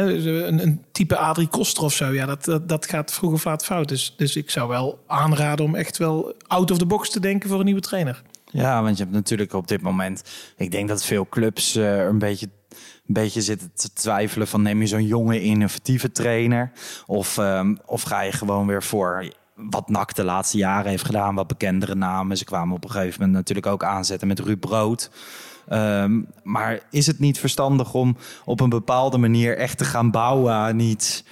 een, 0.00 0.62
een 0.62 0.84
type 0.92 1.16
Adrie 1.16 1.48
Koster 1.48 1.84
of 1.84 1.92
zo. 1.92 2.12
Ja, 2.12 2.26
dat, 2.26 2.60
dat, 2.68 2.86
gaat 2.86 3.12
vroeg 3.12 3.32
of 3.32 3.44
laat 3.44 3.64
fout. 3.64 3.88
Dus, 3.88 4.14
dus 4.16 4.36
ik 4.36 4.50
zou 4.50 4.68
wel 4.68 5.02
aanraden 5.06 5.64
om 5.64 5.74
echt 5.74 5.96
wel 5.96 6.34
out 6.46 6.70
of 6.70 6.78
the 6.78 6.86
box 6.86 7.10
te 7.10 7.20
denken 7.20 7.48
voor 7.48 7.58
een 7.58 7.64
nieuwe 7.64 7.80
trainer. 7.80 8.22
Ja, 8.50 8.82
want 8.82 8.96
je 8.96 9.02
hebt 9.02 9.14
natuurlijk 9.14 9.52
op 9.52 9.68
dit 9.68 9.82
moment... 9.82 10.22
Ik 10.56 10.70
denk 10.70 10.88
dat 10.88 11.04
veel 11.04 11.28
clubs 11.28 11.76
eh, 11.76 12.04
een 12.04 12.18
beetje, 12.18 12.48
een 12.70 13.14
beetje 13.14 13.42
zitten 13.42 13.70
te 13.74 13.92
twijfelen 13.92 14.46
van... 14.46 14.62
neem 14.62 14.80
je 14.80 14.86
zo'n 14.86 15.06
jonge, 15.06 15.42
innovatieve 15.42 16.12
trainer? 16.12 16.72
Of, 17.06 17.38
ehm, 17.38 17.74
of 17.84 18.02
ga 18.02 18.20
je 18.20 18.32
gewoon 18.32 18.66
weer 18.66 18.82
voor 18.82 19.32
wat 19.54 19.88
NAC 19.88 20.14
de 20.14 20.24
laatste 20.24 20.56
jaren 20.56 20.90
heeft 20.90 21.04
gedaan... 21.04 21.34
wat 21.34 21.46
bekendere 21.46 21.94
namen. 21.94 22.36
Ze 22.36 22.44
kwamen 22.44 22.76
op 22.76 22.84
een 22.84 22.90
gegeven 22.90 23.20
moment 23.20 23.36
natuurlijk 23.36 23.66
ook 23.66 23.84
aanzetten 23.84 24.28
met 24.28 24.38
Ruud 24.38 24.60
Brood... 24.60 25.10
Ehm, 25.68 26.20
maar 26.42 26.80
is 26.90 27.06
het 27.06 27.18
niet 27.18 27.38
verstandig 27.38 27.94
om 27.94 28.16
op 28.44 28.60
een 28.60 28.68
bepaalde 28.68 29.18
manier 29.18 29.56
echt 29.56 29.78
te 29.78 29.84
gaan 29.84 30.10
bouwen 30.10 30.52
aan 30.52 30.78
iets... 30.78 31.24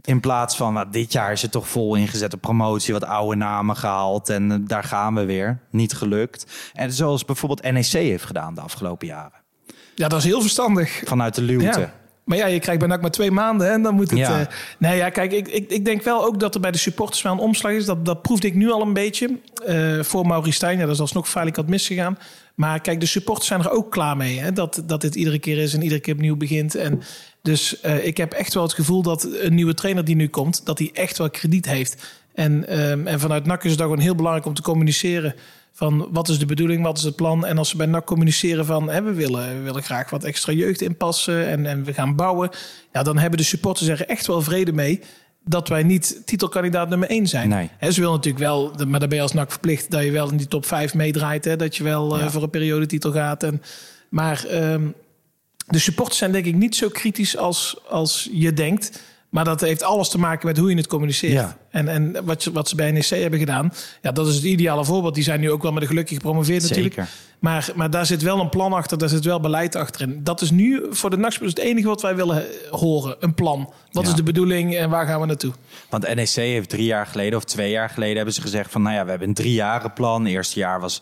In 0.00 0.20
plaats 0.20 0.56
van, 0.56 0.72
nou, 0.72 0.86
dit 0.90 1.12
jaar 1.12 1.32
is 1.32 1.42
het 1.42 1.50
toch 1.50 1.68
vol 1.68 1.94
ingezet 1.94 2.34
op 2.34 2.40
promotie, 2.40 2.92
wat 2.92 3.04
oude 3.04 3.36
namen 3.36 3.76
gehaald 3.76 4.28
en 4.28 4.52
eh, 4.52 4.58
daar 4.60 4.84
gaan 4.84 5.14
we 5.14 5.24
weer. 5.24 5.60
Niet 5.70 5.92
gelukt. 5.92 6.46
En 6.72 6.92
zoals 6.92 7.24
bijvoorbeeld 7.24 7.72
NEC 7.72 7.84
heeft 7.84 8.24
gedaan 8.24 8.54
de 8.54 8.60
afgelopen 8.60 9.06
jaren. 9.06 9.40
Ja, 9.94 10.08
dat 10.08 10.18
is 10.18 10.24
heel 10.24 10.40
verstandig. 10.40 11.02
Vanuit 11.04 11.34
de 11.34 11.42
luwte. 11.42 11.80
Ja. 11.80 11.99
Maar 12.30 12.38
ja, 12.38 12.46
je 12.46 12.58
krijgt 12.58 12.80
bij 12.80 12.88
NAC 12.88 13.00
maar 13.00 13.10
twee 13.10 13.30
maanden 13.30 13.66
hè, 13.66 13.72
en 13.72 13.82
dan 13.82 13.94
moet 13.94 14.10
het... 14.10 14.18
Ja. 14.18 14.40
eh, 14.40 14.46
nee, 14.78 14.96
ja, 14.96 15.08
kijk, 15.08 15.32
ik, 15.32 15.48
ik, 15.48 15.70
ik 15.70 15.84
denk 15.84 16.02
wel 16.02 16.24
ook 16.24 16.40
dat 16.40 16.54
er 16.54 16.60
bij 16.60 16.70
de 16.70 16.78
supporters 16.78 17.22
wel 17.22 17.32
een 17.32 17.38
omslag 17.38 17.72
is. 17.72 17.84
Dat, 17.84 18.04
dat 18.04 18.22
proefde 18.22 18.46
ik 18.46 18.54
nu 18.54 18.70
al 18.70 18.82
een 18.82 18.92
beetje. 18.92 19.38
Eh, 19.66 20.00
voor 20.00 20.26
Maurice 20.26 20.52
Stijn, 20.52 20.78
ja, 20.78 20.84
dat 20.84 20.94
is 20.94 21.00
alsnog 21.00 21.28
feitelijk 21.28 21.56
wat 21.56 21.70
misgegaan. 21.70 22.18
Maar 22.54 22.80
kijk, 22.80 23.00
de 23.00 23.06
supporters 23.06 23.46
zijn 23.46 23.60
er 23.60 23.70
ook 23.70 23.90
klaar 23.90 24.16
mee. 24.16 24.38
Hè, 24.38 24.52
dat, 24.52 24.82
dat 24.86 25.00
dit 25.00 25.14
iedere 25.14 25.38
keer 25.38 25.58
is 25.58 25.74
en 25.74 25.82
iedere 25.82 26.00
keer 26.00 26.14
opnieuw 26.14 26.36
begint. 26.36 26.74
En 26.74 27.02
dus 27.42 27.80
eh, 27.80 28.06
ik 28.06 28.16
heb 28.16 28.32
echt 28.32 28.54
wel 28.54 28.62
het 28.62 28.72
gevoel 28.72 29.02
dat 29.02 29.28
een 29.40 29.54
nieuwe 29.54 29.74
trainer 29.74 30.04
die 30.04 30.16
nu 30.16 30.28
komt... 30.28 30.66
dat 30.66 30.78
hij 30.78 30.90
echt 30.92 31.18
wel 31.18 31.30
krediet 31.30 31.66
heeft. 31.66 32.20
En, 32.34 32.68
ehm, 32.68 33.06
en 33.06 33.20
vanuit 33.20 33.46
NAC 33.46 33.64
is 33.64 33.70
het 33.70 33.80
ook 33.80 33.86
gewoon 33.86 34.02
heel 34.02 34.14
belangrijk 34.14 34.46
om 34.46 34.54
te 34.54 34.62
communiceren... 34.62 35.34
van 35.72 36.08
wat 36.10 36.28
is 36.28 36.38
de 36.38 36.46
bedoeling, 36.46 36.82
wat 36.82 36.98
is 36.98 37.04
het 37.04 37.16
plan. 37.16 37.46
En 37.46 37.58
als 37.58 37.68
ze 37.68 37.76
bij 37.76 37.86
NAC 37.86 38.06
communiceren 38.06 38.66
van... 38.66 38.90
Hè, 38.90 39.02
we, 39.02 39.12
willen, 39.12 39.56
we 39.56 39.62
willen 39.62 39.82
graag 39.82 40.10
wat 40.10 40.24
extra 40.24 40.52
jeugd 40.52 40.80
inpassen 40.80 41.46
en, 41.46 41.66
en 41.66 41.84
we 41.84 41.94
gaan 41.94 42.16
bouwen... 42.16 42.50
Ja, 42.92 43.02
dan 43.02 43.18
hebben 43.18 43.38
de 43.38 43.44
supporters 43.44 43.88
er 43.88 44.06
echt 44.06 44.26
wel 44.26 44.42
vrede 44.42 44.72
mee 44.72 45.00
dat 45.44 45.68
wij 45.68 45.82
niet 45.82 46.22
titelkandidaat 46.24 46.88
nummer 46.88 47.08
1 47.08 47.26
zijn. 47.26 47.48
Nee. 47.48 47.70
Ze 47.80 48.00
willen 48.00 48.14
natuurlijk 48.14 48.44
wel, 48.44 48.72
maar 48.88 49.00
dan 49.00 49.08
ben 49.08 49.18
je 49.18 49.22
als 49.22 49.32
NAC 49.32 49.50
verplicht... 49.50 49.90
dat 49.90 50.02
je 50.02 50.10
wel 50.10 50.30
in 50.30 50.36
die 50.36 50.48
top 50.48 50.66
5 50.66 50.94
meedraait. 50.94 51.44
Hè, 51.44 51.56
dat 51.56 51.76
je 51.76 51.82
wel 51.82 52.18
eh, 52.18 52.28
voor 52.28 52.42
een 52.42 52.50
periodetitel 52.50 53.12
gaat. 53.12 53.42
En, 53.42 53.62
maar 54.08 54.44
ehm, 54.44 54.88
de 55.66 55.78
supporters 55.78 56.18
zijn 56.18 56.32
denk 56.32 56.44
ik 56.44 56.54
niet 56.54 56.76
zo 56.76 56.88
kritisch 56.88 57.36
als, 57.36 57.76
als 57.88 58.28
je 58.32 58.52
denkt. 58.52 59.02
Maar 59.30 59.44
dat 59.44 59.60
heeft 59.60 59.82
alles 59.82 60.08
te 60.08 60.18
maken 60.18 60.46
met 60.46 60.56
hoe 60.58 60.70
je 60.70 60.76
het 60.76 60.86
communiceert. 60.86 61.32
Ja. 61.32 61.56
En, 61.70 61.88
en 61.88 62.24
wat, 62.24 62.42
ze- 62.42 62.52
wat 62.52 62.68
ze 62.68 62.74
bij 62.74 62.90
NEC 62.90 63.04
hebben 63.04 63.38
gedaan, 63.38 63.72
ja, 64.02 64.12
dat 64.12 64.26
is 64.28 64.34
het 64.34 64.44
ideale 64.44 64.84
voorbeeld. 64.84 65.14
Die 65.14 65.24
zijn 65.24 65.40
nu 65.40 65.50
ook 65.50 65.62
wel 65.62 65.72
met 65.72 65.82
een 65.82 65.88
gelukkig 65.88 66.16
gepromoveerd 66.16 66.62
natuurlijk. 66.62 66.94
Zeker. 66.94 67.10
Maar, 67.38 67.68
maar 67.74 67.90
daar 67.90 68.06
zit 68.06 68.22
wel 68.22 68.40
een 68.40 68.48
plan 68.48 68.72
achter, 68.72 68.98
daar 68.98 69.08
zit 69.08 69.24
wel 69.24 69.40
beleid 69.40 69.76
achter. 69.76 70.00
En 70.02 70.24
dat 70.24 70.40
is 70.40 70.50
nu 70.50 70.86
voor 70.90 71.10
de 71.10 71.16
NAC-spelers 71.16 71.54
het 71.54 71.64
enige 71.64 71.86
wat 71.88 72.02
wij 72.02 72.16
willen 72.16 72.44
horen. 72.70 73.16
Een 73.20 73.34
plan. 73.34 73.72
Wat 73.92 74.02
Ja. 74.04 74.08
is 74.10 74.14
de 74.16 74.22
bedoeling 74.22 74.76
en 74.76 74.90
waar 74.90 75.06
gaan 75.06 75.20
we 75.20 75.26
naartoe? 75.26 75.52
Want 75.88 76.14
NEC 76.14 76.28
heeft 76.28 76.68
drie 76.68 76.84
jaar 76.84 77.06
geleden 77.06 77.38
of 77.38 77.44
twee 77.44 77.70
jaar 77.70 77.90
geleden 77.90 78.16
hebben 78.16 78.34
ze 78.34 78.40
gezegd 78.40 78.70
van 78.70 78.82
nou 78.82 78.94
ja, 78.94 79.04
we 79.04 79.10
hebben 79.10 79.28
een 79.28 79.34
driejarenplan. 79.34 80.24
Het 80.24 80.32
eerste 80.32 80.58
jaar 80.58 80.80
was 80.80 81.00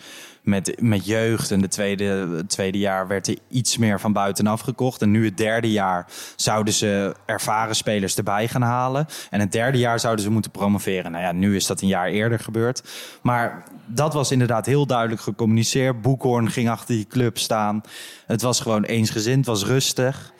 met, 0.49 0.81
met 0.81 1.07
jeugd 1.07 1.50
en 1.50 1.61
de 1.61 1.69
tweede, 1.69 2.45
tweede 2.47 2.78
jaar 2.78 3.07
werd 3.07 3.28
er 3.28 3.37
iets 3.49 3.76
meer 3.76 4.00
van 4.00 4.12
buitenaf 4.12 4.61
gekocht. 4.61 5.02
En 5.02 5.11
nu 5.11 5.25
het 5.25 5.37
derde 5.37 5.71
jaar 5.71 6.07
zouden 6.37 6.75
ze 6.75 7.14
ervaren 7.26 7.76
spelers 7.76 8.17
erbij 8.17 8.49
gaan 8.49 8.62
halen. 8.62 9.07
En 9.31 9.40
het 9.40 9.52
derde 9.52 9.78
jaar 9.78 10.00
zouden 10.00 10.25
ze 10.25 10.31
moeten 10.31 10.50
promoveren. 10.50 11.12
Nou 11.12 11.25
ja, 11.25 11.33
nu 11.33 11.57
is 11.57 11.67
dat 11.67 11.81
een 11.81 11.88
jaar 11.88 12.09
eerder 12.09 12.38
gebeurd. 12.38 12.83
Maar 13.23 13.64
dat 13.87 14.14
was 14.14 14.31
inderdaad 14.31 14.67
heel 14.67 14.87
duidelijk 14.87 15.21
gecommuniceerd. 15.21 16.02
Boekhoorn 16.02 16.50
ging 16.50 16.71
achter 16.71 16.95
die 16.95 17.07
club 17.07 17.38
staan. 17.38 17.81
Het 18.26 18.43
was 18.43 18.61
gewoon 18.61 18.85
eensgezind, 18.85 19.37
het 19.37 19.47
was 19.47 19.64
rustig. 19.64 20.33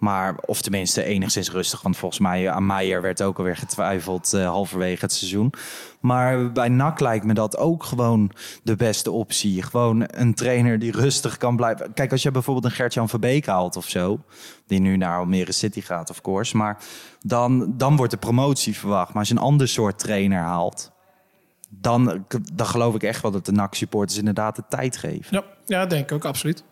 Maar, 0.00 0.34
of 0.44 0.62
tenminste 0.62 1.04
enigszins 1.04 1.50
rustig. 1.50 1.82
Want 1.82 1.96
volgens 1.96 2.20
mij 2.20 2.50
aan 2.50 2.66
Meijer 2.66 3.02
werd 3.02 3.22
ook 3.22 3.38
alweer 3.38 3.56
getwijfeld 3.56 4.32
eh, 4.32 4.46
halverwege 4.46 5.00
het 5.00 5.12
seizoen. 5.12 5.52
Maar 6.00 6.52
bij 6.52 6.68
NAC 6.68 7.00
lijkt 7.00 7.24
me 7.24 7.34
dat 7.34 7.56
ook 7.56 7.84
gewoon 7.84 8.30
de 8.62 8.76
beste 8.76 9.10
optie. 9.10 9.62
Gewoon 9.62 10.04
een 10.06 10.34
trainer 10.34 10.78
die 10.78 10.92
rustig 10.92 11.36
kan 11.36 11.56
blijven. 11.56 11.92
Kijk, 11.92 12.12
als 12.12 12.22
je 12.22 12.30
bijvoorbeeld 12.30 12.64
een 12.64 12.70
Gert-Jan 12.70 13.08
Verbeek 13.08 13.46
haalt 13.46 13.76
of 13.76 13.88
zo. 13.88 14.20
Die 14.66 14.80
nu 14.80 14.96
naar 14.96 15.18
Almere 15.18 15.52
City 15.52 15.80
gaat, 15.80 16.10
of 16.10 16.20
course. 16.20 16.56
Maar 16.56 16.78
dan, 17.22 17.74
dan 17.76 17.96
wordt 17.96 18.12
de 18.12 18.18
promotie 18.18 18.76
verwacht. 18.76 19.08
Maar 19.08 19.18
als 19.18 19.28
je 19.28 19.34
een 19.34 19.40
ander 19.40 19.68
soort 19.68 19.98
trainer 19.98 20.40
haalt... 20.40 20.92
Dan, 21.72 22.24
dan 22.52 22.66
geloof 22.66 22.94
ik 22.94 23.02
echt 23.02 23.22
wel 23.22 23.30
dat 23.30 23.46
de 23.46 23.52
NAC-supporters 23.52 24.18
inderdaad 24.18 24.56
de 24.56 24.64
tijd 24.68 24.96
geven. 24.96 25.26
Ja, 25.30 25.44
ja 25.66 25.86
denk 25.86 26.02
ik 26.02 26.12
ook, 26.12 26.24
absoluut. 26.24 26.64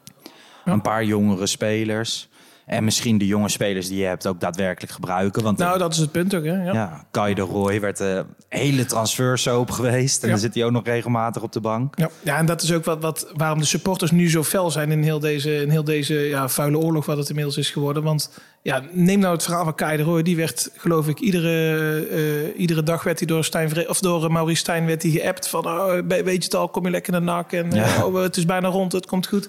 Ja. 0.64 0.72
Een 0.72 0.82
paar 0.82 1.04
jongere 1.04 1.46
spelers. 1.46 2.28
En 2.68 2.84
misschien 2.84 3.18
de 3.18 3.26
jonge 3.26 3.48
spelers 3.48 3.88
die 3.88 3.98
je 3.98 4.04
hebt 4.04 4.26
ook 4.26 4.40
daadwerkelijk 4.40 4.92
gebruiken. 4.92 5.42
Want 5.42 5.58
Nou, 5.58 5.78
dat 5.78 5.92
is 5.92 5.98
het 5.98 6.12
punt 6.12 6.34
ook, 6.34 6.44
hè? 6.44 6.64
Ja. 6.64 6.72
ja, 6.72 7.04
Kai 7.10 7.34
de 7.34 7.40
Roy 7.40 7.80
werd 7.80 7.96
de 7.96 8.24
hele 8.48 8.84
transfersoap 8.84 9.70
geweest. 9.70 10.20
En 10.22 10.26
Ja. 10.28 10.32
dan 10.34 10.42
zit 10.42 10.54
hij 10.54 10.64
ook 10.64 10.70
nog 10.72 10.84
regelmatig 10.84 11.42
op 11.42 11.52
de 11.52 11.60
bank. 11.60 11.98
Ja, 11.98 12.08
ja, 12.22 12.36
en 12.36 12.46
dat 12.46 12.62
is 12.62 12.72
ook 12.72 12.84
wat, 12.84 13.02
wat, 13.02 13.30
waarom 13.36 13.58
de 13.58 13.64
supporters 13.64 14.10
nu 14.10 14.30
zo 14.30 14.42
fel 14.44 14.70
zijn 14.70 14.90
in 14.92 15.02
heel 15.02 15.18
deze, 15.18 15.54
in 15.62 15.70
heel 15.70 15.84
deze 15.84 16.14
ja, 16.14 16.48
vuile 16.48 16.78
oorlog, 16.78 17.06
wat 17.06 17.16
het 17.16 17.28
inmiddels 17.28 17.56
is 17.56 17.70
geworden. 17.70 18.02
Want 18.02 18.30
ja, 18.62 18.82
neem 18.92 19.18
nou 19.18 19.34
het 19.34 19.42
verhaal 19.42 19.64
van 19.64 19.74
Kai 19.74 19.96
de 19.96 20.02
Roy. 20.02 20.22
Die 20.22 20.36
werd, 20.36 20.70
geloof 20.76 21.08
ik, 21.08 21.18
iedere, 21.18 22.06
eh, 22.10 22.60
iedere 22.60 22.82
dag 22.82 23.02
werd 23.02 23.18
hij 23.18 23.26
door, 23.28 23.44
Stijn, 23.44 23.68
Vre- 23.68 23.88
of 23.88 24.00
door 24.00 24.24
eh, 24.24 24.30
Maurice 24.30 24.60
Stijn 24.60 24.86
werd 24.86 25.02
hij 25.02 25.10
geappt 25.10 25.48
van, 25.48 25.66
oh, 25.66 25.92
weet 26.08 26.26
je 26.26 26.32
het 26.32 26.54
al, 26.54 26.68
kom 26.68 26.84
je 26.84 26.90
lekker 26.90 27.12
naar 27.12 27.22
NAC 27.22 27.52
en 27.52 27.70
Ja. 27.70 27.84
eh, 27.96 28.04
oh, 28.04 28.22
het 28.22 28.36
is 28.36 28.44
bijna 28.44 28.68
rond, 28.68 28.92
het 28.92 29.06
komt 29.06 29.26
goed. 29.26 29.48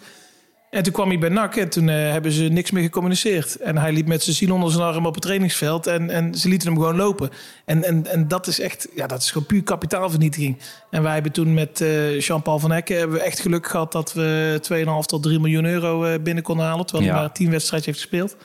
En 0.69 0.83
toen 0.83 0.93
kwam 0.93 1.07
hij 1.07 1.19
bij 1.19 1.29
NAC 1.29 1.55
en 1.55 1.69
toen 1.69 1.89
eh, 1.89 1.95
hebben 1.95 2.31
ze 2.31 2.43
niks 2.43 2.71
meer 2.71 2.83
gecommuniceerd. 2.83 3.55
En 3.55 3.77
hij 3.77 3.91
liep 3.91 4.07
met 4.07 4.23
zijn 4.23 4.35
ziel 4.35 4.53
onder 4.53 4.71
zijn 4.71 4.83
arm 4.83 5.05
op 5.05 5.13
het 5.13 5.23
trainingsveld 5.23 5.87
en, 5.87 6.09
en 6.09 6.35
ze 6.35 6.49
lieten 6.49 6.67
hem 6.67 6.77
gewoon 6.77 6.95
lopen. 6.95 7.29
En, 7.65 7.83
en, 7.83 8.05
en 8.05 8.27
dat 8.27 8.47
is 8.47 8.59
echt, 8.59 8.87
ja, 8.95 9.07
dat 9.07 9.21
is 9.21 9.31
gewoon 9.31 9.47
puur 9.47 9.63
kapitaalvernietiging. 9.63 10.57
En 10.89 11.03
wij 11.03 11.13
hebben 11.13 11.31
toen 11.31 11.53
met 11.53 11.81
eh, 11.81 12.19
Jean-Paul 12.19 12.59
van 12.59 12.71
Hekken 12.71 12.97
hebben 12.97 13.17
we 13.17 13.23
echt 13.23 13.39
geluk 13.39 13.67
gehad 13.67 13.91
dat 13.91 14.13
we 14.13 14.59
2,5 15.01 15.05
tot 15.05 15.23
3 15.23 15.39
miljoen 15.39 15.65
euro 15.65 16.03
eh, 16.03 16.19
binnen 16.21 16.43
konden 16.43 16.65
halen. 16.65 16.85
Terwijl 16.85 17.09
hij 17.09 17.17
Ja. 17.17 17.21
maar 17.21 17.33
10 17.33 17.49
wedstrijdjes 17.49 17.95
heeft 17.95 18.09
gespeeld. 18.09 18.35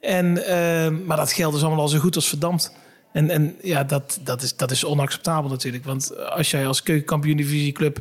En, 0.00 0.32
maar 1.06 1.16
dat 1.16 1.32
geld 1.32 1.54
is 1.54 1.62
allemaal 1.62 1.80
al 1.80 1.88
zo 1.88 1.98
goed 1.98 2.16
als 2.16 2.28
verdampt. 2.28 2.72
En, 3.12 3.30
en 3.30 3.56
ja, 3.62 3.84
dat, 3.84 4.18
dat, 4.22 4.42
is, 4.42 4.56
dat 4.56 4.70
is 4.70 4.84
onacceptabel 4.84 5.50
natuurlijk. 5.50 5.84
Want 5.84 6.16
als 6.30 6.50
jij 6.50 6.66
als 6.66 6.82
keukenkampioen 6.82 7.36
divisieclub 7.36 8.00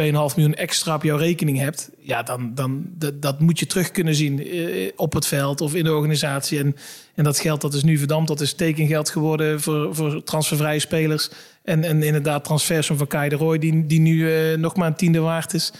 2,5 0.00 0.04
miljoen 0.12 0.54
extra 0.54 0.94
op 0.94 1.02
jouw 1.02 1.16
rekening 1.16 1.58
hebt, 1.58 1.90
ja, 1.98 2.22
dan, 2.22 2.54
dan 2.54 2.84
dat, 2.84 3.22
dat 3.22 3.40
moet 3.40 3.58
je 3.58 3.66
terug 3.66 3.90
kunnen 3.90 4.14
zien 4.14 4.46
eh, 4.46 4.90
op 4.96 5.12
het 5.12 5.26
veld 5.26 5.60
of 5.60 5.74
in 5.74 5.84
de 5.84 5.94
organisatie. 5.94 6.58
En, 6.58 6.76
en 7.14 7.24
dat 7.24 7.38
geld 7.38 7.60
dat 7.60 7.74
is 7.74 7.82
nu 7.82 7.98
verdampt, 7.98 8.28
dat 8.28 8.40
is 8.40 8.52
tekengeld 8.54 9.10
geworden 9.10 9.60
voor, 9.60 9.94
voor 9.94 10.22
transfervrije 10.22 10.78
spelers. 10.78 11.30
En, 11.62 11.84
en 11.84 12.02
inderdaad 12.02 12.44
transfers 12.44 12.86
van 12.86 13.06
Kai 13.06 13.28
de 13.28 13.36
Roy, 13.36 13.58
die, 13.58 13.86
die 13.86 14.00
nu 14.00 14.34
eh, 14.34 14.58
nog 14.58 14.76
maar 14.76 14.86
een 14.86 14.96
tiende 14.96 15.20
waard 15.20 15.54
is. 15.54 15.72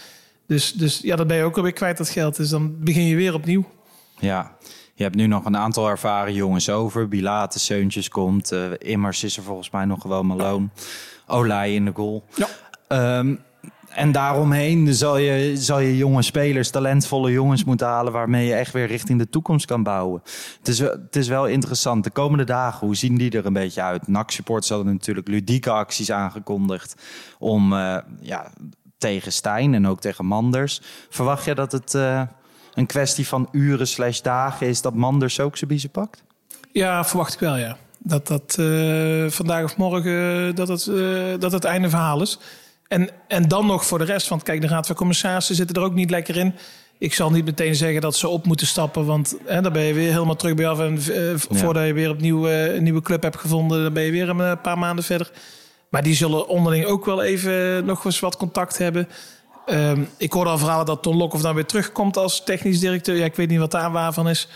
Dus, 0.47 0.73
dus 0.73 0.99
ja, 1.03 1.15
dat 1.15 1.27
ben 1.27 1.37
je 1.37 1.43
ook 1.43 1.57
alweer 1.57 1.73
kwijt, 1.73 1.97
dat 1.97 2.09
geld. 2.09 2.35
Dus 2.35 2.49
dan 2.49 2.83
begin 2.83 3.03
je 3.03 3.15
weer 3.15 3.33
opnieuw. 3.33 3.65
Ja, 4.19 4.55
je 4.93 5.03
hebt 5.03 5.15
nu 5.15 5.27
nog 5.27 5.45
een 5.45 5.57
aantal 5.57 5.89
ervaren 5.89 6.33
jongens 6.33 6.69
over. 6.69 7.07
Bilate, 7.07 7.59
Seuntjes 7.59 8.09
komt. 8.09 8.51
eh, 8.51 8.61
Immers 8.77 9.23
is 9.23 9.37
er 9.37 9.43
volgens 9.43 9.69
mij 9.69 9.85
nog 9.85 10.01
gewoon 10.01 10.25
Malone. 10.27 10.67
Olij 11.27 11.73
in 11.73 11.85
de 11.85 11.91
goal. 11.93 12.23
Ja. 12.35 12.47
Ehm, 12.87 13.35
en 13.89 14.11
daaromheen 14.11 14.93
zal 14.93 15.17
je, 15.17 15.57
zal 15.57 15.79
je 15.79 15.97
jonge 15.97 16.21
spelers, 16.21 16.69
talentvolle 16.69 17.31
jongens 17.31 17.63
moeten 17.63 17.87
halen... 17.87 18.13
waarmee 18.13 18.45
je 18.45 18.53
echt 18.53 18.73
weer 18.73 18.87
richting 18.87 19.19
de 19.19 19.29
toekomst 19.29 19.65
kan 19.65 19.83
bouwen. 19.83 20.21
Het 20.57 20.67
is, 20.67 20.79
het 20.79 21.15
is 21.15 21.27
wel 21.27 21.47
interessant. 21.47 22.03
De 22.03 22.09
komende 22.09 22.43
dagen, 22.43 22.85
hoe 22.87 22.95
zien 22.95 23.17
die 23.17 23.31
er 23.31 23.45
een 23.45 23.53
beetje 23.53 23.81
uit? 23.81 24.07
NAC-supporters 24.07 24.69
hadden 24.69 24.93
natuurlijk 24.93 25.27
ludieke 25.27 25.69
acties 25.69 26.11
aangekondigd... 26.11 26.95
om 27.39 27.73
eh, 27.73 27.97
ja, 28.21 28.51
tegen 28.97 29.31
Stijn 29.31 29.73
en 29.73 29.87
ook 29.87 29.99
tegen 29.99 30.25
Manders. 30.25 30.81
Verwacht 31.09 31.45
je 31.45 31.55
dat 31.55 31.71
het 31.71 31.93
eh, 31.93 32.21
een 32.73 32.85
kwestie 32.85 33.27
van 33.27 33.47
uren 33.51 33.87
slash 33.87 34.21
dagen 34.21 34.67
is... 34.67 34.81
dat 34.81 34.93
Manders 34.93 35.39
ook 35.39 35.57
zijn 35.57 35.69
biezen 35.69 35.89
pakt? 35.89 36.23
Ja, 36.71 37.05
verwacht 37.05 37.33
ik 37.33 37.39
wel, 37.39 37.57
ja. 37.57 37.77
Dat 37.97 38.27
dat 38.27 38.55
eh, 38.59 39.25
vandaag 39.27 39.63
of 39.63 39.77
morgen 39.77 40.55
dat 40.55 40.67
het, 40.67 40.85
dat 41.41 41.51
het 41.51 41.63
einde 41.63 41.89
verhaal 41.89 42.21
is. 42.21 42.39
En, 42.89 43.09
en 43.27 43.47
dan 43.47 43.65
nog 43.65 43.85
voor 43.85 43.97
de 43.97 44.05
rest. 44.05 44.27
Want 44.27 44.43
kijk, 44.43 44.61
de 44.61 44.67
Raad 44.67 44.87
van 44.87 44.95
Commissarissen 44.95 45.55
zitten 45.55 45.75
er 45.75 45.81
ook 45.81 45.93
niet 45.93 46.09
lekker 46.09 46.37
in. 46.37 46.55
Ik 46.97 47.13
zal 47.13 47.31
niet 47.31 47.45
meteen 47.45 47.75
zeggen 47.75 48.01
dat 48.01 48.15
ze 48.15 48.27
op 48.27 48.45
moeten 48.45 48.67
stappen. 48.67 49.05
Want 49.05 49.35
hè, 49.45 49.61
dan 49.61 49.73
ben 49.73 49.81
je 49.81 49.93
weer 49.93 50.11
helemaal 50.11 50.35
terug 50.35 50.55
bij 50.55 50.67
af. 50.67 50.79
En 50.79 50.97
eh, 50.97 51.33
voordat 51.35 51.85
je 51.85 51.93
weer 51.93 52.09
opnieuw 52.09 52.47
eh, 52.47 52.75
een 52.75 52.83
nieuwe 52.83 53.01
club 53.01 53.23
hebt 53.23 53.37
gevonden... 53.37 53.83
dan 53.83 53.93
ben 53.93 54.03
je 54.03 54.11
weer 54.11 54.29
een 54.29 54.41
eh, 54.41 54.51
paar 54.61 54.77
maanden 54.77 55.03
verder. 55.03 55.31
Maar 55.89 56.03
die 56.03 56.15
zullen 56.15 56.47
onderling 56.47 56.85
ook 56.85 57.05
wel 57.05 57.23
even 57.23 57.85
nog 57.85 58.05
eens 58.05 58.19
wat 58.19 58.37
contact 58.37 58.77
hebben. 58.77 59.07
Ehm, 59.65 60.03
ik 60.17 60.33
hoorde 60.33 60.49
al 60.49 60.57
verhalen 60.57 60.85
dat 60.85 61.03
Ton 61.03 61.17
Lokhoff 61.17 61.43
dan 61.43 61.55
weer 61.55 61.65
terugkomt 61.65 62.17
als 62.17 62.43
technisch 62.43 62.79
directeur. 62.79 63.15
Ja, 63.15 63.25
ik 63.25 63.35
weet 63.35 63.49
niet 63.49 63.59
wat 63.59 63.71
daar 63.71 63.91
waar 63.91 64.13
van 64.13 64.29
is. 64.29 64.47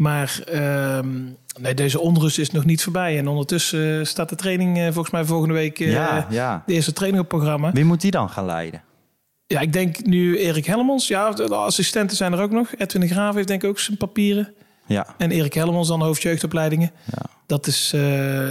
Maar 0.00 0.40
ehm, 0.44 1.08
nee, 1.60 1.74
deze 1.74 2.00
onrust 2.00 2.38
is 2.38 2.50
nog 2.50 2.64
niet 2.64 2.82
voorbij. 2.82 3.18
En 3.18 3.28
ondertussen 3.28 4.06
staat 4.06 4.28
de 4.28 4.36
training 4.36 4.78
eh, 4.78 4.84
volgens 4.84 5.10
mij 5.10 5.24
volgende 5.24 5.54
week... 5.54 5.80
eh, 5.80 5.92
ja, 5.92 6.26
ja. 6.30 6.62
De 6.66 6.72
eerste 6.72 6.92
training 6.92 7.22
op 7.22 7.28
programma. 7.28 7.72
Wie 7.72 7.84
moet 7.84 8.00
die 8.00 8.10
dan 8.10 8.30
gaan 8.30 8.44
leiden? 8.44 8.82
Ja, 9.46 9.60
ik 9.60 9.72
denk 9.72 10.04
nu 10.04 10.38
Erik 10.38 10.66
Helmons. 10.66 11.08
Ja, 11.08 11.30
de 11.30 11.54
assistenten 11.54 12.16
zijn 12.16 12.32
er 12.32 12.40
ook 12.40 12.50
nog. 12.50 12.74
Edwin 12.76 13.00
de 13.00 13.08
Graaf 13.08 13.34
heeft 13.34 13.48
denk 13.48 13.62
ik 13.62 13.68
ook 13.68 13.78
zijn 13.78 13.96
papieren. 13.96 14.54
Ja, 14.86 15.14
En 15.18 15.30
Erik 15.30 15.54
Helmons 15.54 15.88
dan 15.88 16.02
hoofdjeugdopleidingen. 16.02 16.90
Ja. 17.04 17.22
Dat, 17.46 17.66
is, 17.66 17.92
eh, 17.94 18.50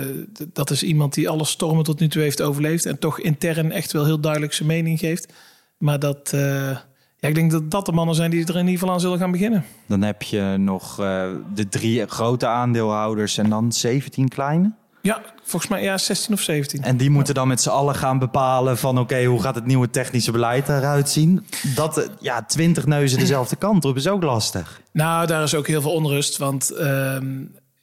dat 0.53 0.69
is 0.69 0.83
iemand 0.83 1.13
die 1.13 1.29
alle 1.29 1.45
stormen 1.45 1.83
tot 1.83 1.99
nu 1.99 2.07
toe 2.07 2.21
heeft 2.21 2.41
overleefd. 2.41 2.85
En 2.85 2.99
toch 2.99 3.19
intern 3.19 3.71
echt 3.71 3.91
wel 3.91 4.05
heel 4.05 4.19
duidelijk 4.19 4.53
zijn 4.53 4.67
mening 4.67 4.99
geeft. 4.99 5.33
Maar 5.77 5.99
dat, 5.99 6.31
eh, 6.33 6.77
ja, 7.19 7.27
ik 7.29 7.35
denk 7.35 7.51
dat 7.51 7.71
dat 7.71 7.85
de 7.85 7.91
mannen 7.91 8.15
zijn 8.15 8.31
die 8.31 8.43
er 8.45 8.49
in 8.55 8.59
ieder 8.65 8.79
geval 8.79 8.93
aan 8.93 8.99
zullen 8.99 9.19
gaan 9.19 9.31
beginnen. 9.31 9.65
dan 9.87 10.01
heb 10.01 10.21
je 10.21 10.55
nog 10.57 10.99
eh, 10.99 11.23
de 11.53 11.69
drie 11.69 12.05
grote 12.07 12.47
aandeelhouders 12.47 13.37
en 13.37 13.49
dan 13.49 13.71
17 13.71 14.27
kleine. 14.27 14.71
Ja, 15.01 15.21
volgens 15.43 15.71
mij 15.71 15.83
ja, 15.83 15.97
16 15.97 16.33
of 16.33 16.41
17. 16.41 16.83
En 16.83 16.97
die 16.97 17.09
moeten 17.09 17.33
dan 17.33 17.47
met 17.47 17.61
z'n 17.61 17.69
allen 17.69 17.95
gaan 17.95 18.19
bepalen 18.19 18.77
van... 18.77 18.99
oké, 18.99 19.23
hoe 19.23 19.41
gaat 19.41 19.55
het 19.55 19.65
nieuwe 19.65 19.89
technische 19.89 20.31
beleid 20.31 20.69
eruit 20.69 21.09
zien? 21.09 21.45
Dat, 21.75 21.97
eh, 21.97 22.07
ja, 22.19 22.43
20 22.45 22.85
neuzen 22.85 23.19
dezelfde 23.19 23.55
kant 23.65 23.85
op 23.85 23.95
is 23.95 24.07
ook 24.07 24.23
lastig. 24.23 24.81
Nou, 24.91 25.27
daar 25.27 25.43
is 25.43 25.55
ook 25.55 25.67
heel 25.67 25.81
veel 25.81 25.91
onrust. 25.93 26.37
Want 26.37 26.69
ehm, 26.71 27.27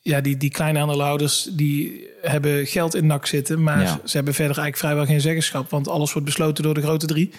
ja, 0.02 0.20
die, 0.20 0.36
die 0.36 0.50
kleine 0.50 0.78
aandeelhouders 0.78 1.48
die 1.52 2.06
hebben 2.22 2.66
geld 2.66 2.94
in 2.94 3.06
NAC 3.06 3.26
zitten. 3.26 3.62
Maar 3.62 3.80
Ja. 3.82 4.00
ze 4.04 4.16
hebben 4.16 4.34
verder 4.34 4.58
eigenlijk 4.58 4.76
vrijwel 4.76 5.04
geen 5.06 5.20
zeggenschap. 5.20 5.70
Want 5.70 5.88
alles 5.88 6.12
wordt 6.12 6.26
besloten 6.26 6.64
door 6.64 6.74
de 6.74 6.82
grote 6.82 7.06
drie. 7.06 7.32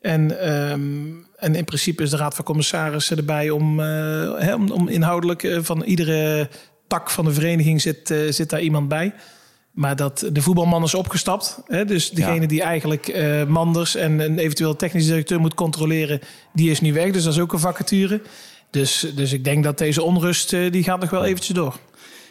En, 0.00 0.40
ehm, 0.40 0.80
en 1.36 1.54
in 1.54 1.64
principe 1.64 2.02
is 2.02 2.10
de 2.10 2.16
Raad 2.16 2.34
van 2.34 2.44
Commissarissen 2.44 3.16
erbij 3.16 3.50
om, 3.50 3.80
eh, 3.80 4.54
om, 4.54 4.70
om 4.70 4.88
inhoudelijk 4.88 5.42
eh, 5.42 5.58
van 5.62 5.82
iedere 5.82 6.48
tak 6.86 7.10
van 7.10 7.24
de 7.24 7.32
vereniging 7.32 7.80
zit, 7.80 8.10
eh, 8.10 8.18
zit 8.28 8.50
daar 8.50 8.60
iemand 8.60 8.88
bij. 8.88 9.12
Maar 9.70 9.96
dat 9.96 10.28
de 10.32 10.42
voetbalman 10.42 10.82
is 10.82 10.94
opgestapt. 10.94 11.62
Hè? 11.66 11.84
Dus 11.84 12.10
degene 12.10 12.40
Ja. 12.40 12.46
die 12.46 12.62
eigenlijk 12.62 13.14
Manders 13.48 13.94
en 13.94 14.18
een 14.18 14.38
eventueel 14.38 14.76
technisch 14.76 15.06
directeur 15.06 15.40
moet 15.40 15.54
controleren, 15.54 16.20
die 16.52 16.70
is 16.70 16.80
nu 16.80 16.92
weg. 16.92 17.10
Dus 17.12 17.24
dat 17.24 17.32
is 17.32 17.38
ook 17.38 17.52
een 17.52 17.58
vacature. 17.58 18.22
Dus, 18.70 19.06
dus 19.14 19.32
ik 19.32 19.44
denk 19.44 19.64
dat 19.64 19.78
deze 19.78 20.02
onrust, 20.02 20.50
die 20.50 20.82
gaat 20.82 21.00
nog 21.00 21.10
wel 21.10 21.24
eventjes 21.24 21.54
door. 21.54 21.78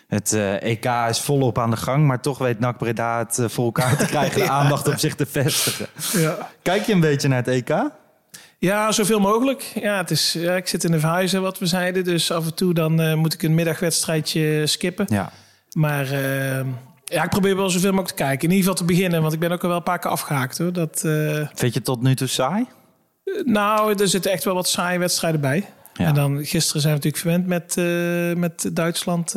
Het 0.10 0.34
eh, 0.34 0.62
EK 0.62 0.86
is 1.10 1.20
volop 1.20 1.58
aan 1.58 1.70
de 1.70 1.78
gang, 1.78 2.08
maar 2.08 2.22
toch 2.22 2.38
weet 2.38 2.60
NAC 2.60 2.78
Breda 2.78 3.18
het 3.18 3.40
eh, 3.40 3.50
voor 3.50 3.66
elkaar 3.66 3.98
te 3.98 4.06
krijgen... 4.06 4.42
de 4.46 4.50
aandacht 4.50 4.88
op 4.88 4.98
zich 4.98 5.16
te 5.16 5.26
vestigen. 5.26 5.88
Ja. 6.12 6.50
Kijk 6.62 6.86
je 6.86 6.94
een 6.94 7.00
beetje 7.00 7.28
naar 7.28 7.38
het 7.38 7.48
E 7.48 7.52
EK? 7.52 7.90
Ja, 8.58 8.92
zoveel 8.92 9.20
mogelijk. 9.20 9.62
Ja, 9.62 9.98
het 9.98 10.12
is, 10.12 10.34
ja, 10.34 10.56
ik 10.56 10.68
zit 10.68 10.84
in 10.84 10.92
de 10.92 11.00
verhuizen, 11.00 11.42
wat 11.42 11.60
we 11.60 11.66
zeiden. 11.66 12.04
Dus 12.04 12.32
af 12.32 12.46
en 12.46 12.54
toe 12.54 12.74
dan 12.74 13.02
eh, 13.02 13.14
moet 13.14 13.34
ik 13.34 13.44
een 13.44 13.56
middagwedstrijdje 13.56 14.68
skippen. 14.68 15.06
Ja. 15.10 15.32
Maar 15.74 16.06
ja, 17.04 17.24
ik 17.24 17.30
probeer 17.30 17.56
wel 17.56 17.70
zoveel 17.70 17.92
mogelijk 17.92 18.18
te 18.18 18.24
kijken. 18.24 18.50
In 18.50 18.56
ieder 18.56 18.70
geval 18.70 18.86
te 18.88 18.94
beginnen, 18.94 19.22
want 19.22 19.34
ik 19.34 19.40
ben 19.40 19.52
ook 19.52 19.62
al 19.62 19.68
wel 19.68 19.78
een 19.78 19.84
paar 19.84 20.00
keer 20.00 20.12
afgehaakt. 20.12 20.58
Hoor. 20.58 20.74
Dat, 20.74 21.00
Vind 21.54 21.74
je 21.74 21.82
tot 21.82 22.02
nu 22.02 22.16
toe 22.16 22.28
saai? 22.28 22.66
nou, 23.44 24.00
er 24.00 24.08
zitten 24.08 24.32
echt 24.32 24.44
wel 24.44 24.54
wat 24.54 24.68
saaie 24.68 25.00
wedstrijden 25.00 25.42
bij. 25.42 25.66
Ja. 25.94 26.06
En 26.06 26.14
dan 26.14 26.46
gisteren 26.46 26.82
zijn 26.82 27.00
we 27.00 27.08
natuurlijk 27.10 27.18
verwend 27.18 27.48
met, 27.48 27.76
met 28.38 28.76
Duitsland, 28.76 29.34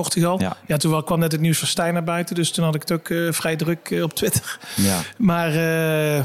Portugal. 0.00 0.40
Ja. 0.40 0.56
Ja. 0.66 0.76
toen 0.76 1.04
kwam 1.04 1.18
net 1.18 1.32
het 1.32 1.40
nieuws 1.40 1.58
van 1.58 1.68
Stijn 1.68 1.92
naar 1.92 2.04
buiten. 2.04 2.34
Dus 2.34 2.50
toen 2.50 2.64
had 2.64 2.74
ik 2.74 2.80
het 2.80 2.92
ook 2.92 3.08
eh, 3.08 3.32
vrij 3.32 3.56
druk 3.56 3.90
eh, 3.90 4.02
op 4.02 4.14
Twitter. 4.14 4.58
Ja. 4.76 4.98
Maar 5.18 5.48
eh, 5.48 6.24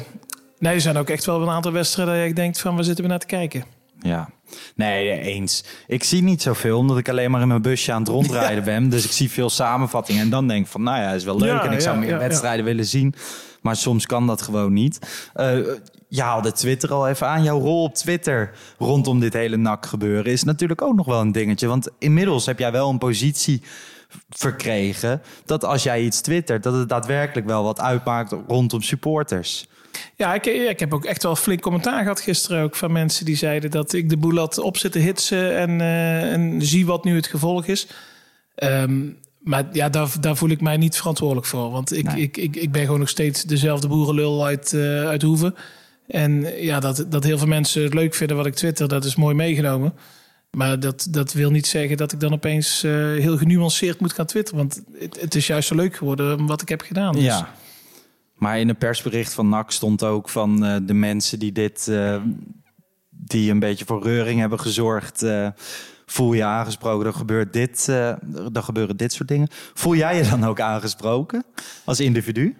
nee, 0.59 0.73
er 0.73 0.81
zijn 0.81 0.97
ook 0.97 1.09
echt 1.09 1.25
wel 1.25 1.41
een 1.41 1.49
aantal 1.49 1.71
wedstrijden 1.71 2.15
dat 2.15 2.25
ik 2.25 2.35
denk 2.35 2.55
van, 2.55 2.75
waar 2.75 2.83
zitten 2.83 3.03
we 3.03 3.09
naar 3.09 3.19
te 3.19 3.25
kijken? 3.25 3.74
Ja. 4.05 4.29
Nee, 4.75 5.19
eens. 5.19 5.63
Ik 5.87 6.03
zie 6.03 6.23
niet 6.23 6.41
zoveel, 6.41 6.77
omdat 6.77 6.97
ik 6.97 7.09
alleen 7.09 7.31
maar 7.31 7.41
in 7.41 7.47
mijn 7.47 7.61
busje 7.61 7.91
aan 7.91 7.99
het 7.99 8.09
rondrijden 8.09 8.63
ben. 8.73 8.89
Dus 8.89 9.05
ik 9.05 9.11
zie 9.11 9.31
veel 9.31 9.49
samenvattingen. 9.49 10.21
En 10.21 10.29
dan 10.29 10.47
denk 10.47 10.65
ik 10.65 10.71
van, 10.71 10.83
nou 10.83 11.01
ja, 11.01 11.11
is 11.11 11.23
wel 11.23 11.37
leuk. 11.37 11.49
Ja, 11.49 11.65
en 11.65 11.71
ik 11.71 11.81
zou 11.81 11.95
ja, 11.95 12.01
meer 12.01 12.09
ja, 12.09 12.17
wedstrijden 12.17 12.65
willen 12.65 12.85
zien. 12.85 13.13
Maar 13.61 13.75
soms 13.75 14.05
kan 14.05 14.27
dat 14.27 14.41
gewoon 14.41 14.73
niet. 14.73 15.29
Eh 15.33 15.57
je 16.07 16.21
haalde 16.21 16.51
Twitter 16.51 16.93
al 16.93 17.07
even 17.07 17.27
aan. 17.27 17.43
Jouw 17.43 17.59
rol 17.59 17.83
op 17.83 17.95
Twitter 17.95 18.51
rondom 18.77 19.19
dit 19.19 19.33
hele 19.33 19.57
nak 19.57 19.85
gebeuren 19.85 20.31
is 20.31 20.43
natuurlijk 20.43 20.81
ook 20.81 20.95
nog 20.95 21.05
wel 21.05 21.21
een 21.21 21.31
dingetje. 21.31 21.67
Want 21.67 21.89
inmiddels 21.99 22.45
heb 22.45 22.59
jij 22.59 22.71
wel 22.71 22.89
een 22.89 22.97
positie 22.97 23.61
verkregen 24.29 25.21
dat 25.45 25.63
als 25.63 25.83
jij 25.83 26.01
iets 26.01 26.21
twittert, 26.21 26.63
dat 26.63 26.73
het 26.73 26.89
daadwerkelijk 26.89 27.47
wel 27.47 27.63
wat 27.63 27.79
uitmaakt 27.79 28.35
rondom 28.47 28.81
supporters. 28.81 29.67
Ja, 30.15 30.33
ik, 30.33 30.45
ik 30.45 30.79
heb 30.79 30.93
ook 30.93 31.05
echt 31.05 31.23
wel 31.23 31.35
flink 31.35 31.61
commentaar 31.61 32.01
gehad 32.01 32.19
gisteren 32.21 32.63
ook 32.63 32.75
van 32.75 32.91
mensen 32.91 33.25
die 33.25 33.35
zeiden 33.35 33.71
dat 33.71 33.93
ik 33.93 34.09
de 34.09 34.17
boel 34.17 34.37
had 34.37 34.57
op 34.57 34.77
zitten 34.77 35.01
hitsen 35.01 35.57
en, 35.57 35.81
eh, 35.81 36.31
en 36.33 36.61
zie 36.61 36.85
wat 36.85 37.03
nu 37.03 37.15
het 37.15 37.27
gevolg 37.27 37.65
is. 37.65 37.87
Ehm, 38.55 39.01
maar 39.39 39.65
ja, 39.71 39.89
daar, 39.89 40.13
daar 40.19 40.35
voel 40.35 40.49
ik 40.49 40.61
mij 40.61 40.77
niet 40.77 40.97
verantwoordelijk 40.97 41.47
voor. 41.47 41.71
Want 41.71 41.97
ik, 41.97 42.03
Nee. 42.13 42.21
ik, 42.21 42.37
ik, 42.37 42.55
ik 42.55 42.71
ben 42.71 42.83
gewoon 42.85 42.99
nog 42.99 43.09
steeds 43.09 43.43
dezelfde 43.43 43.87
boerenlul 43.87 44.45
uit, 44.45 44.73
eh 44.73 45.07
uit 45.07 45.21
Hoeven. 45.21 45.55
En 46.07 46.47
ja, 46.63 46.79
dat, 46.79 47.05
dat 47.09 47.23
heel 47.23 47.37
veel 47.37 47.47
mensen 47.47 47.83
het 47.83 47.93
leuk 47.93 48.13
vinden 48.15 48.37
wat 48.37 48.45
ik 48.45 48.53
twitter, 48.53 48.87
dat 48.87 49.05
is 49.05 49.15
mooi 49.15 49.35
meegenomen. 49.35 49.93
Maar 50.51 50.79
dat, 50.79 51.07
dat 51.09 51.33
wil 51.33 51.51
niet 51.51 51.67
zeggen 51.67 51.97
dat 51.97 52.11
ik 52.11 52.19
dan 52.19 52.33
opeens 52.33 52.83
eh, 52.83 52.91
heel 52.91 53.37
genuanceerd 53.37 53.99
moet 53.99 54.13
gaan 54.13 54.25
twitteren. 54.25 54.59
Want 54.59 54.81
het, 54.99 55.21
het 55.21 55.35
is 55.35 55.47
juist 55.47 55.67
zo 55.67 55.75
leuk 55.75 55.95
geworden 55.95 56.45
wat 56.45 56.61
ik 56.61 56.69
heb 56.69 56.81
gedaan. 56.81 57.13
Dus- 57.13 57.23
Ja. 57.23 57.53
Maar 58.35 58.59
in 58.59 58.69
een 58.69 58.77
persbericht 58.77 59.33
van 59.33 59.49
NAC 59.49 59.71
stond 59.71 60.03
ook 60.03 60.29
van 60.29 60.65
eh, 60.65 60.75
de 60.83 60.93
mensen 60.93 61.39
die 61.39 61.51
dit, 61.51 61.87
eh, 61.87 62.17
die 63.09 63.51
een 63.51 63.59
beetje 63.59 63.85
voor 63.85 64.03
reuring 64.03 64.39
hebben 64.39 64.59
gezorgd, 64.59 65.23
eh, 65.23 65.47
voel 66.05 66.33
je 66.33 66.43
aangesproken. 66.43 67.05
Er 67.05 67.13
gebeurt 67.13 67.53
dit, 67.53 67.87
er 67.87 68.63
gebeuren 68.63 68.97
dit 68.97 69.13
soort 69.13 69.29
dingen. 69.29 69.47
Voel 69.73 69.95
jij 69.95 70.17
je 70.17 70.29
dan 70.29 70.43
ook 70.43 70.59
aangesproken 70.59 71.43
als 71.85 71.99
individu? 71.99 72.55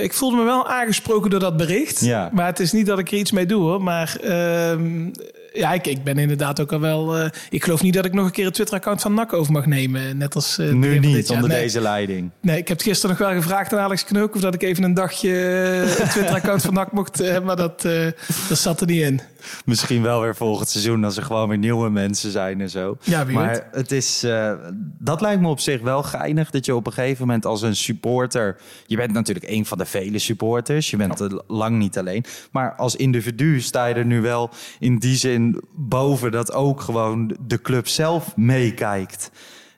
Ik 0.00 0.12
voelde 0.12 0.36
me 0.36 0.42
wel 0.42 0.68
aangesproken 0.68 1.30
door 1.30 1.40
dat 1.40 1.56
bericht. 1.56 2.00
Ja. 2.00 2.30
Maar 2.32 2.46
het 2.46 2.60
is 2.60 2.72
niet 2.72 2.86
dat 2.86 2.98
ik 2.98 3.10
er 3.10 3.18
iets 3.18 3.30
mee 3.30 3.46
doe 3.46 3.62
hoor. 3.62 3.82
Maar 3.82 4.16
ehm, 4.16 5.10
ja, 5.52 5.72
ik, 5.72 5.86
ik 5.86 6.04
ben 6.04 6.18
inderdaad 6.18 6.60
ook 6.60 6.72
al 6.72 6.80
wel. 6.80 7.16
eh, 7.18 7.28
ik 7.50 7.64
geloof 7.64 7.82
niet 7.82 7.94
dat 7.94 8.04
ik 8.04 8.12
nog 8.12 8.24
een 8.26 8.30
keer 8.32 8.46
een 8.46 8.52
Twitter-account 8.52 9.00
van 9.00 9.14
NAC 9.14 9.32
over 9.32 9.52
mag 9.52 9.66
nemen. 9.66 10.16
Net 10.16 10.34
als. 10.34 10.58
eh, 10.58 10.66
het 10.66 10.74
Nu 10.76 10.92
dit 11.00 11.00
niet, 11.12 11.30
onder 11.30 11.48
nee, 11.48 11.60
deze 11.62 11.80
leiding. 11.80 12.30
Nee, 12.40 12.58
ik 12.58 12.68
heb 12.68 12.76
het 12.78 12.86
gisteren 12.86 13.16
nog 13.18 13.28
wel 13.28 13.36
gevraagd 13.40 13.72
aan 13.72 13.78
Alex 13.78 14.04
Knook. 14.04 14.34
of 14.34 14.40
dat 14.40 14.54
ik 14.54 14.62
even 14.62 14.84
een 14.84 14.94
dagje 14.94 15.30
eh, 15.32 15.98
een 15.98 16.08
Twitter-account 16.08 16.62
van 16.62 16.74
NAC 16.74 16.92
mocht. 16.92 17.20
eh, 17.20 17.40
maar 17.40 17.56
dat, 17.56 17.84
eh, 17.84 18.06
dat 18.48 18.58
zat 18.58 18.80
er 18.80 18.86
niet 18.86 19.02
in. 19.02 19.20
Misschien 19.64 20.02
wel 20.02 20.20
weer 20.20 20.36
volgend 20.36 20.68
seizoen 20.68 21.04
als 21.04 21.16
er 21.16 21.22
gewoon 21.22 21.48
weer 21.48 21.58
nieuwe 21.58 21.90
mensen 21.90 22.30
zijn 22.30 22.60
en 22.60 22.70
zo. 22.70 22.96
Ja, 23.02 23.26
wie 23.26 23.34
maar 23.34 23.48
weet. 23.48 23.64
het 23.72 23.92
is, 23.92 24.22
eh, 24.22 24.52
dat 24.98 25.20
lijkt 25.20 25.40
me 25.40 25.48
op 25.48 25.60
zich 25.60 25.80
wel 25.80 26.02
geinig 26.02 26.50
dat 26.50 26.64
je 26.64 26.74
op 26.74 26.86
een 26.86 26.92
gegeven 26.92 27.26
moment 27.26 27.46
als 27.46 27.62
een 27.62 27.76
supporter, 27.76 28.56
je 28.86 28.96
bent 28.96 29.12
natuurlijk 29.12 29.48
een 29.48 29.66
van 29.66 29.78
de 29.78 29.86
vele 29.86 30.18
supporters, 30.18 30.90
je 30.90 30.96
bent 30.96 31.20
er 31.20 31.42
lang 31.46 31.78
niet 31.78 31.98
alleen, 31.98 32.24
maar 32.50 32.74
als 32.74 32.96
individu 32.96 33.60
sta 33.60 33.86
je 33.86 33.94
er 33.94 34.06
nu 34.06 34.20
wel 34.20 34.50
in 34.78 34.98
die 34.98 35.16
zin 35.16 35.62
boven 35.74 36.30
dat 36.30 36.52
ook 36.52 36.80
gewoon 36.80 37.36
de 37.46 37.60
club 37.60 37.88
zelf 37.88 38.36
meekijkt. 38.36 39.30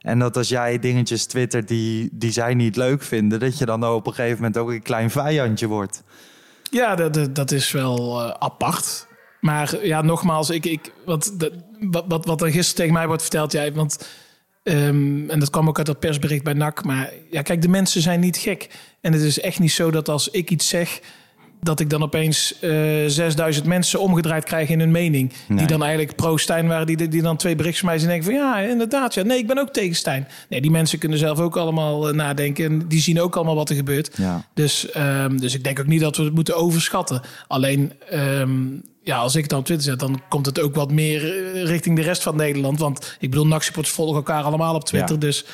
En 0.03 0.19
dat 0.19 0.37
als 0.37 0.49
jij 0.49 0.79
dingetjes 0.79 1.27
twittert 1.27 1.69
die, 1.69 2.09
die 2.13 2.31
zij 2.31 2.55
niet 2.55 2.77
leuk 2.77 3.03
vinden, 3.03 3.41
dat 3.41 3.59
je 3.59 3.65
dan 3.65 3.87
op 3.87 4.07
een 4.07 4.15
gegeven 4.15 4.37
moment 4.37 4.57
ook 4.59 4.71
een 4.71 4.83
klein 4.83 5.11
vijandje 5.11 5.67
wordt. 5.67 6.03
Ja, 6.71 6.95
dat, 6.95 7.35
dat, 7.35 7.51
is 7.51 7.71
wel 7.71 8.23
eh, 8.23 8.35
apart. 8.39 9.07
Maar 9.43 9.87
ja, 9.87 10.03
nogmaals, 10.03 10.51
ik, 10.51 10.65
ik, 10.65 10.93
wat, 11.05 11.35
wat, 11.81 12.05
wat, 12.09 12.27
wat 12.27 12.43
er 12.43 12.51
gisteren 12.51 12.77
tegen 12.77 12.93
mij 12.93 13.07
wordt 13.07 13.23
verteld, 13.23 13.53
jij, 13.53 13.73
want 13.73 14.09
ehm, 14.63 15.31
en 15.31 15.39
dat 15.39 15.51
kwam 15.51 15.69
ook 15.69 15.79
uit 15.79 15.87
dat 15.87 15.99
persbericht 15.99 16.45
bij 16.45 16.53
NAC. 16.53 16.85
Maar 16.85 17.13
ja, 17.31 17.43
kijk, 17.43 17.63
de 17.63 17.69
mensen 17.69 18.03
zijn 18.03 18.21
niet 18.21 18.37
gek. 18.37 18.69
En 19.01 19.13
het 19.13 19.23
is 19.23 19.41
echt 19.41 19.59
niet 19.59 19.73
zo 19.73 19.91
dat 19.91 20.09
als 20.09 20.29
ik 20.29 20.51
iets 20.51 20.69
zeg, 20.69 21.01
dat 21.63 21.81
ik 21.81 21.91
dan 21.91 22.03
opeens 22.03 22.59
eh 22.61 22.71
6000 23.07 23.67
mensen 23.67 24.01
omgedraaid 24.01 24.45
krijg 24.45 24.69
in 24.69 24.81
hun 24.81 24.91
mening. 24.91 25.33
Nee. 25.49 25.59
Die 25.59 25.67
dan 25.67 25.83
eigenlijk 25.83 26.17
pro-Stijn 26.17 26.69
waren, 26.69 26.87
die, 26.87 27.09
die 27.09 27.23
dan 27.23 27.37
twee 27.37 27.57
berichtjes 27.57 27.81
van 27.81 27.89
mij 27.89 27.99
zien 27.99 28.09
en 28.09 28.15
denken 28.15 28.35
van 28.35 28.47
ja, 28.47 28.59
inderdaad, 28.71 29.15
ja, 29.15 29.23
nee, 29.23 29.39
ik 29.39 29.47
ben 29.47 29.59
ook 29.59 29.73
tegen 29.73 29.97
Stijn. 29.97 30.29
Nee, 30.49 30.61
die 30.61 30.71
mensen 30.71 30.99
kunnen 30.99 31.19
zelf 31.19 31.39
ook 31.39 31.57
allemaal 31.57 32.09
eh, 32.09 32.15
nadenken 32.15 32.65
en 32.65 32.89
die 32.89 33.01
zien 33.01 33.21
ook 33.21 33.37
allemaal 33.37 33.55
wat 33.55 33.69
er 33.69 33.77
gebeurt. 33.77 34.11
Ja. 34.17 34.45
Dus, 34.55 34.91
ehm, 34.91 35.37
dus 35.37 35.55
ik 35.55 35.65
denk 35.65 35.81
ook 35.81 35.87
niet 35.87 36.01
dat 36.01 36.17
we 36.17 36.23
het 36.23 36.35
moeten 36.35 36.57
overschatten. 36.57 37.21
Alleen, 37.47 37.93
ehm, 38.09 38.53
ja, 39.03 39.17
als 39.17 39.35
ik 39.35 39.41
het 39.41 39.51
dan 39.51 39.59
op 39.59 39.65
Twitter 39.65 39.91
zet, 39.91 40.01
dan 40.01 40.21
komt 40.29 40.47
het 40.47 40.61
ook 40.61 40.75
wat 40.75 40.93
meer 40.93 41.25
eh, 41.25 41.65
richting 41.65 41.97
de 41.97 42.03
rest 42.03 42.23
van 42.23 42.37
Nederland. 42.37 42.79
Want 42.79 43.17
ik 43.21 43.31
bedoel, 43.31 43.47
NAC-supporters 43.47 43.95
volgen 43.95 44.17
elkaar 44.17 44.43
allemaal 44.43 44.75
op 44.75 44.85
Twitter. 44.85 45.15
Ja. 45.15 45.21
Dus, 45.21 45.45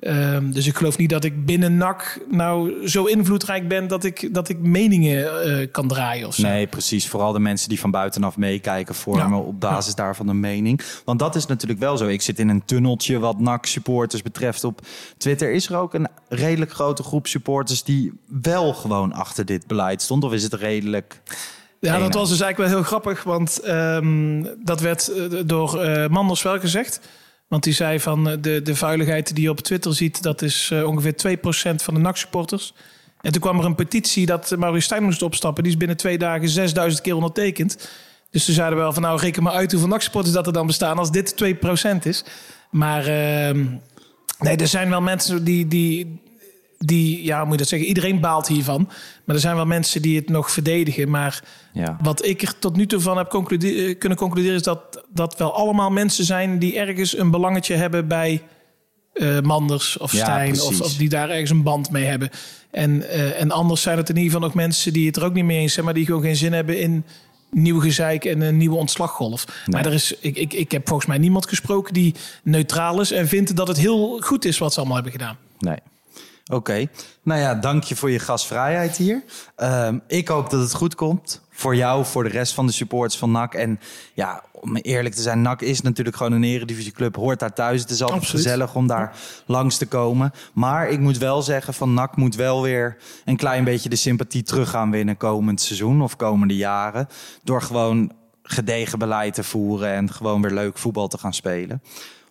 ehm, 0.00 0.50
dus 0.50 0.66
ik 0.66 0.76
geloof 0.76 0.98
niet 0.98 1.10
dat 1.10 1.24
ik 1.24 1.44
binnen 1.46 1.76
NAC 1.76 2.20
nou 2.30 2.88
zo 2.88 3.04
invloedrijk 3.04 3.68
ben 3.68 3.86
dat 3.88 4.04
ik, 4.04 4.34
dat 4.34 4.48
ik 4.48 4.58
meningen 4.58 5.42
eh, 5.42 5.66
kan 5.70 5.88
draaien 5.88 6.26
of 6.26 6.34
zo. 6.34 6.42
Nee, 6.42 6.66
precies. 6.66 7.08
Vooral 7.08 7.32
de 7.32 7.38
mensen 7.38 7.68
die 7.68 7.80
van 7.80 7.90
buitenaf 7.90 8.36
meekijken 8.36 8.94
vormen 8.94 9.28
Ja. 9.28 9.36
op 9.38 9.60
basis 9.60 9.94
daarvan 9.94 10.28
een 10.28 10.40
mening. 10.40 10.80
Want 11.04 11.18
dat 11.18 11.34
is 11.34 11.46
natuurlijk 11.46 11.80
wel 11.80 11.96
zo. 11.96 12.06
Ik 12.06 12.22
zit 12.22 12.38
in 12.38 12.48
een 12.48 12.64
tunneltje 12.64 13.18
wat 13.18 13.38
NAC-supporters 13.40 14.22
betreft 14.22 14.64
op 14.64 14.80
Twitter. 15.16 15.52
Is 15.52 15.68
er 15.68 15.76
ook 15.76 15.94
een 15.94 16.08
redelijk 16.28 16.72
grote 16.72 17.02
groep 17.02 17.26
supporters 17.26 17.82
die 17.82 18.12
wel 18.42 18.74
gewoon 18.74 19.12
achter 19.12 19.44
dit 19.44 19.66
beleid 19.66 20.02
stond? 20.02 20.24
Of 20.24 20.32
is 20.32 20.42
het 20.42 20.54
redelijk... 20.54 21.20
Ja, 21.80 21.98
dat 21.98 22.14
was 22.14 22.28
dus 22.28 22.40
eigenlijk 22.40 22.70
wel 22.70 22.80
heel 22.80 22.88
grappig, 22.88 23.22
want 23.22 23.60
ehm, 23.60 24.44
dat 24.64 24.80
werd 24.80 25.08
eh, 25.08 25.22
door 25.46 25.80
eh, 25.80 26.08
Manders 26.08 26.42
wel 26.42 26.58
gezegd. 26.60 27.00
Want 27.48 27.62
die 27.62 27.72
zei 27.72 28.00
van 28.00 28.28
eh, 28.28 28.36
de, 28.40 28.62
de 28.62 28.76
vuiligheid 28.76 29.34
die 29.34 29.44
je 29.44 29.50
op 29.50 29.60
Twitter 29.60 29.94
ziet, 29.94 30.22
dat 30.22 30.42
is 30.42 30.70
eh, 30.72 30.84
ongeveer 30.84 31.38
2% 31.38 31.40
van 31.76 31.94
de 31.94 32.00
NAC-supporters. 32.00 32.74
En 33.20 33.32
toen 33.32 33.40
kwam 33.40 33.58
er 33.58 33.64
een 33.64 33.74
petitie 33.74 34.26
dat 34.26 34.56
Maurice 34.56 34.84
Stijn 34.84 35.02
moest 35.02 35.22
opstappen. 35.22 35.62
Die 35.62 35.72
is 35.72 35.78
binnen 35.78 35.96
twee 35.96 36.18
dagen 36.18 36.48
6000 36.48 37.02
keer 37.02 37.14
ondertekend. 37.14 37.88
Dus 38.30 38.44
toen 38.44 38.54
zeiden 38.54 38.76
we 38.76 38.82
wel 38.82 38.92
van 38.92 39.02
nou 39.02 39.20
reken 39.20 39.42
maar 39.42 39.52
uit 39.52 39.70
hoeveel 39.70 39.90
NAC-supporters 39.90 40.34
dat 40.34 40.46
er 40.46 40.52
dan 40.52 40.66
bestaan 40.66 40.98
als 40.98 41.10
dit 41.10 41.34
2% 41.44 41.98
is. 42.02 42.24
Maar 42.70 43.06
ehm, 43.06 43.66
nee, 44.38 44.56
er 44.56 44.68
zijn 44.68 44.88
wel 44.88 45.00
mensen 45.00 45.44
die, 45.44 45.68
die, 45.68 46.20
die, 46.78 47.24
ja, 47.24 47.42
moet 47.42 47.52
je 47.52 47.58
dat 47.58 47.68
zeggen? 47.68 47.88
Iedereen 47.88 48.20
baalt 48.20 48.48
hiervan. 48.48 48.88
Maar 49.24 49.34
er 49.34 49.40
zijn 49.40 49.56
wel 49.56 49.66
mensen 49.66 50.02
die 50.02 50.16
het 50.16 50.28
nog 50.28 50.50
verdedigen. 50.50 51.10
Maar 51.10 51.42
Ja. 51.72 51.96
wat 52.02 52.24
ik 52.24 52.42
er 52.42 52.58
tot 52.58 52.76
nu 52.76 52.86
toe 52.86 53.00
van 53.00 53.16
heb 53.16 53.28
conclude- 53.28 53.74
eh, 53.86 53.98
kunnen 53.98 54.18
concluderen... 54.18 54.56
is 54.56 54.62
dat 54.62 55.04
dat 55.12 55.36
wel 55.38 55.54
allemaal 55.54 55.90
mensen 55.90 56.24
zijn 56.24 56.58
die 56.58 56.78
ergens 56.78 57.18
een 57.18 57.30
belangetje 57.30 57.74
hebben 57.74 58.08
bij 58.08 58.42
eh, 59.12 59.40
Manders 59.40 59.98
of 59.98 60.12
Ja, 60.12 60.18
Stijn. 60.24 60.60
Of, 60.60 60.80
of 60.80 60.94
die 60.94 61.08
daar 61.08 61.30
ergens 61.30 61.50
een 61.50 61.62
band 61.62 61.90
mee 61.90 62.04
hebben. 62.04 62.30
En, 62.70 63.08
eh, 63.08 63.40
en 63.40 63.50
anders 63.50 63.82
zijn 63.82 63.96
het 63.96 64.08
in 64.08 64.16
ieder 64.16 64.30
geval 64.32 64.46
nog 64.46 64.56
mensen 64.56 64.92
die 64.92 65.06
het 65.06 65.16
er 65.16 65.24
ook 65.24 65.34
niet 65.34 65.44
mee 65.44 65.58
eens 65.58 65.72
zijn... 65.72 65.84
maar 65.84 65.94
die 65.94 66.04
gewoon 66.06 66.22
geen 66.22 66.36
zin 66.36 66.52
hebben 66.52 66.80
in 66.80 67.04
nieuw 67.50 67.80
gezeik 67.80 68.24
en 68.24 68.40
een 68.40 68.56
nieuwe 68.56 68.76
ontslaggolf. 68.76 69.44
Maar 69.66 69.86
er 69.86 69.92
is, 69.92 70.14
ik, 70.20 70.36
ik, 70.36 70.52
ik 70.52 70.72
heb 70.72 70.86
volgens 70.88 71.08
mij 71.08 71.18
niemand 71.18 71.48
gesproken 71.48 71.94
die 71.94 72.14
neutraal 72.42 73.00
is... 73.00 73.10
en 73.10 73.28
vindt 73.28 73.56
dat 73.56 73.68
het 73.68 73.76
heel 73.78 74.20
goed 74.20 74.44
is 74.44 74.58
wat 74.58 74.72
ze 74.72 74.78
allemaal 74.78 74.94
hebben 74.96 75.12
gedaan. 75.12 75.36
Nee. 75.58 75.76
Oké. 76.52 76.86
Nou 77.22 77.40
ja, 77.40 77.54
dank 77.54 77.82
je 77.82 77.96
voor 77.96 78.10
je 78.10 78.18
gastvrijheid 78.18 78.96
hier. 78.96 79.24
Ehm, 79.56 79.98
ik 80.06 80.28
hoop 80.28 80.50
dat 80.50 80.60
het 80.60 80.74
goed 80.74 80.94
komt. 80.94 81.40
Voor 81.50 81.76
jou, 81.76 82.04
voor 82.04 82.22
de 82.22 82.28
rest 82.28 82.54
van 82.54 82.66
de 82.66 82.72
supporters 82.72 83.18
van 83.18 83.30
NAC. 83.30 83.54
En 83.54 83.80
ja, 84.14 84.42
om 84.52 84.76
eerlijk 84.76 85.14
te 85.14 85.22
zijn, 85.22 85.42
NAC 85.42 85.62
is 85.62 85.80
natuurlijk 85.80 86.16
gewoon 86.16 86.32
een 86.32 86.44
eredivisieclub. 86.44 87.16
Hoort 87.16 87.38
daar 87.38 87.52
thuis. 87.52 87.80
Het 87.80 87.90
is 87.90 88.02
altijd 88.02 88.20
Absoluut. 88.20 88.44
gezellig 88.44 88.74
om 88.74 88.86
daar 88.86 89.16
langs 89.46 89.76
te 89.76 89.86
komen. 89.86 90.32
Maar 90.54 90.88
ik 90.88 90.98
moet 91.00 91.18
wel 91.18 91.42
zeggen, 91.42 91.74
van 91.74 91.94
NAC 91.94 92.16
moet 92.16 92.34
wel 92.34 92.62
weer 92.62 92.96
een 93.24 93.36
klein 93.36 93.64
beetje 93.64 93.88
de 93.88 93.96
sympathie 93.96 94.42
terug 94.42 94.70
gaan 94.70 94.90
winnen 94.90 95.16
komend 95.16 95.60
seizoen 95.60 96.02
of 96.02 96.16
komende 96.16 96.56
jaren. 96.56 97.08
Door 97.42 97.62
gewoon 97.62 98.12
gedegen 98.42 98.98
beleid 98.98 99.34
te 99.34 99.44
voeren 99.44 99.92
en 99.92 100.12
gewoon 100.12 100.42
weer 100.42 100.52
leuk 100.52 100.78
voetbal 100.78 101.08
te 101.08 101.18
gaan 101.18 101.34
spelen. 101.34 101.82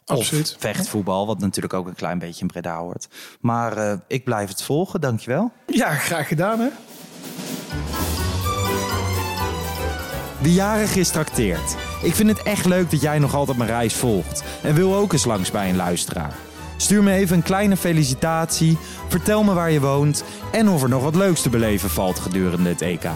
Absoluut. 0.05 0.53
Of 0.55 0.61
vechtvoetbal, 0.61 1.27
wat 1.27 1.39
natuurlijk 1.39 1.73
ook 1.73 1.87
een 1.87 1.95
klein 1.95 2.19
beetje 2.19 2.41
in 2.41 2.47
Breda 2.47 2.77
hoort. 2.77 3.07
Maar 3.39 3.77
eh, 3.77 3.97
ik 4.07 4.23
blijf 4.23 4.49
het 4.49 4.63
volgen, 4.63 5.01
dankjewel. 5.01 5.51
Ja, 5.67 5.95
graag 5.95 6.27
gedaan 6.27 6.59
hè. 6.59 6.67
Wie 10.41 10.53
jarig 10.53 10.95
is 10.95 11.09
trakteert. 11.09 11.75
Ik 12.01 12.15
vind 12.15 12.29
het 12.29 12.43
echt 12.43 12.65
leuk 12.65 12.91
dat 12.91 13.01
jij 13.01 13.19
nog 13.19 13.35
altijd 13.35 13.57
mijn 13.57 13.69
reis 13.69 13.93
volgt. 13.93 14.43
En 14.63 14.75
wil 14.75 14.95
ook 14.95 15.13
eens 15.13 15.25
langs 15.25 15.51
bij 15.51 15.69
een 15.69 15.75
luisteraar. 15.75 16.33
Stuur 16.77 17.03
me 17.03 17.11
even 17.11 17.35
een 17.35 17.43
kleine 17.43 17.77
felicitatie. 17.77 18.77
Vertel 19.07 19.43
me 19.43 19.53
waar 19.53 19.71
je 19.71 19.79
woont. 19.79 20.23
En 20.51 20.69
of 20.69 20.83
er 20.83 20.89
nog 20.89 21.03
wat 21.03 21.15
leuks 21.15 21.41
te 21.41 21.49
beleven 21.49 21.89
valt 21.89 22.19
gedurende 22.19 22.69
het 22.69 22.81
EK. 22.81 23.07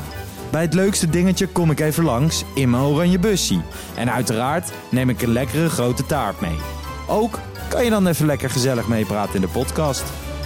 Bij 0.51 0.61
het 0.61 0.73
leukste 0.73 1.09
dingetje 1.09 1.47
kom 1.47 1.71
ik 1.71 1.79
even 1.79 2.03
langs 2.03 2.43
in 2.55 2.69
mijn 2.69 2.83
oranje 2.83 3.19
bussie. 3.19 3.61
En 3.95 4.11
uiteraard 4.11 4.71
neem 4.91 5.09
ik 5.09 5.21
een 5.21 5.31
lekkere 5.31 5.69
grote 5.69 6.05
taart 6.05 6.41
mee. 6.41 6.78
Ook 7.09 7.39
kan 7.69 7.83
je 7.83 7.89
dan 7.89 8.07
even 8.07 8.25
lekker 8.25 8.49
gezellig 8.49 8.87
meepraten 8.87 9.35
in 9.35 9.41
de 9.41 9.47
podcast. 9.47 10.03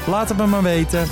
Laat 0.08 0.30
het 0.30 0.38
me 0.38 0.46
maar 0.46 0.64
weten. 0.64 1.08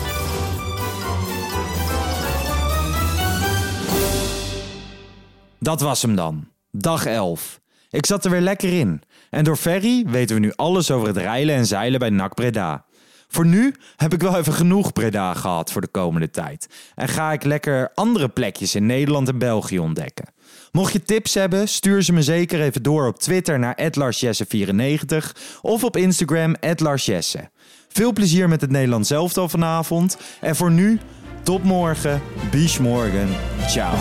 Dat 5.60 5.82
was 5.82 6.02
hem 6.02 6.16
dan. 6.16 6.48
Dag 6.72 7.06
11. 7.06 7.60
Ik 7.90 8.06
zat 8.06 8.26
er 8.26 8.32
weer 8.32 8.42
lekker 8.42 8.80
in. 8.80 9.02
En 9.30 9.44
door 9.44 9.56
Ferry 9.56 10.06
weten 10.08 10.36
we 10.36 10.42
nu 10.42 10.54
alles 10.56 10.92
over 10.92 11.08
het 11.08 11.18
reilen 11.18 11.56
en 11.56 11.66
zeilen 11.66 12.00
bij 12.00 12.10
NAC 12.10 12.34
Breda. 12.34 12.86
Voor 13.28 13.46
nu 13.46 13.76
heb 13.96 14.14
ik 14.14 14.22
wel 14.22 14.38
even 14.38 14.54
genoeg 14.54 14.94
Breda 14.94 15.34
gehad 15.34 15.72
voor 15.72 15.82
de 15.82 15.88
komende 15.88 16.30
tijd. 16.30 16.68
En 16.96 17.08
ga 17.08 17.32
ik 17.32 17.44
lekker 17.44 17.92
andere 17.94 18.30
plekjes 18.30 18.76
in 18.76 18.86
Nederland 18.86 19.28
en 19.28 19.38
België 19.38 19.80
ontdekken. 19.80 20.26
Mocht 20.72 20.94
je 20.94 21.04
tips 21.04 21.34
hebben, 21.34 21.68
stuur 21.68 22.02
ze 22.02 22.14
me 22.14 22.22
zeker 22.22 22.62
even 22.62 22.84
door 22.84 23.08
op 23.08 23.20
Twitter 23.20 23.60
naar 23.60 23.90
@larsjesse94 23.92 25.32
of 25.62 25.84
op 25.84 25.98
Instagram 25.98 26.56
@larsjesse. 26.76 27.50
Veel 27.88 28.14
plezier 28.14 28.50
met 28.50 28.62
het 28.62 28.72
Nederlands 28.72 29.12
elftal 29.12 29.50
vanavond. 29.50 30.18
En 30.42 30.56
voor 30.56 30.72
nu, 30.72 31.00
tot 31.44 31.64
morgen, 31.64 32.22
bis 32.52 32.78
morgen, 32.78 33.30
ciao. 33.68 33.96